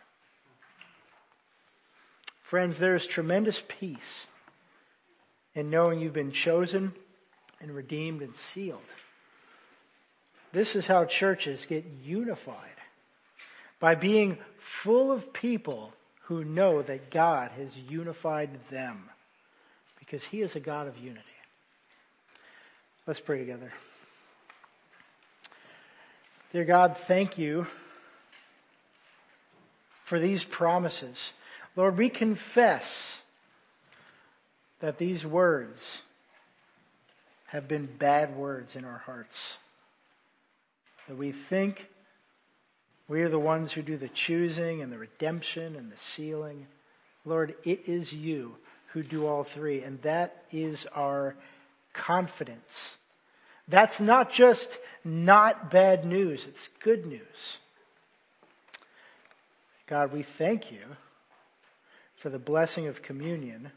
Friends, 2.49 2.77
there 2.77 2.95
is 2.95 3.05
tremendous 3.05 3.61
peace 3.67 4.27
in 5.53 5.69
knowing 5.69 5.99
you've 5.99 6.13
been 6.13 6.31
chosen 6.31 6.93
and 7.59 7.75
redeemed 7.75 8.21
and 8.21 8.37
sealed. 8.37 8.79
This 10.53 10.75
is 10.75 10.87
how 10.87 11.03
churches 11.05 11.65
get 11.67 11.85
unified 12.03 12.55
by 13.81 13.95
being 13.95 14.37
full 14.81 15.11
of 15.11 15.33
people 15.33 15.91
who 16.23 16.45
know 16.45 16.81
that 16.81 17.11
God 17.11 17.51
has 17.57 17.75
unified 17.75 18.49
them 18.71 19.09
because 19.99 20.23
He 20.23 20.41
is 20.41 20.55
a 20.55 20.61
God 20.61 20.87
of 20.87 20.97
unity. 20.97 21.21
Let's 23.05 23.19
pray 23.19 23.39
together. 23.39 23.73
Dear 26.53 26.63
God, 26.63 26.97
thank 27.07 27.37
you 27.37 27.67
for 30.05 30.17
these 30.17 30.45
promises. 30.45 31.33
Lord, 31.77 31.95
we 31.95 32.09
confess 32.09 33.19
that 34.79 34.97
these 34.97 35.23
words 35.23 35.99
have 37.45 37.67
been 37.67 37.85
bad 37.85 38.35
words 38.35 38.75
in 38.75 38.83
our 38.83 38.97
hearts. 38.97 39.57
That 41.07 41.17
we 41.17 41.31
think 41.31 41.85
we 43.07 43.21
are 43.21 43.29
the 43.29 43.37
ones 43.37 43.71
who 43.71 43.83
do 43.83 43.95
the 43.95 44.09
choosing 44.09 44.81
and 44.81 44.91
the 44.91 44.97
redemption 44.97 45.75
and 45.75 45.91
the 45.91 45.97
sealing. 46.15 46.65
Lord, 47.25 47.53
it 47.63 47.83
is 47.85 48.11
you 48.11 48.55
who 48.87 49.03
do 49.03 49.27
all 49.27 49.43
three, 49.43 49.83
and 49.83 50.01
that 50.01 50.45
is 50.51 50.87
our 50.95 51.35
confidence. 51.93 52.95
That's 53.67 53.99
not 53.99 54.31
just 54.31 54.75
not 55.03 55.69
bad 55.69 56.05
news, 56.05 56.43
it's 56.47 56.69
good 56.83 57.05
news. 57.05 57.57
God, 59.85 60.11
we 60.11 60.23
thank 60.23 60.71
you 60.71 60.81
for 62.21 62.29
the 62.29 62.39
blessing 62.39 62.87
of 62.87 63.01
communion, 63.01 63.71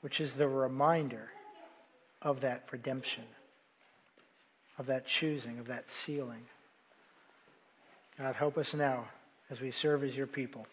which 0.00 0.20
is 0.20 0.32
the 0.34 0.48
reminder 0.48 1.28
of 2.20 2.40
that 2.40 2.64
redemption, 2.70 3.24
of 4.78 4.86
that 4.86 5.06
choosing, 5.06 5.58
of 5.58 5.68
that 5.68 5.84
sealing. 6.04 6.42
God, 8.18 8.34
help 8.34 8.58
us 8.58 8.74
now 8.74 9.06
as 9.50 9.60
we 9.60 9.70
serve 9.70 10.04
as 10.04 10.14
your 10.14 10.26
people. 10.26 10.66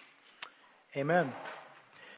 Amen. 0.95 1.31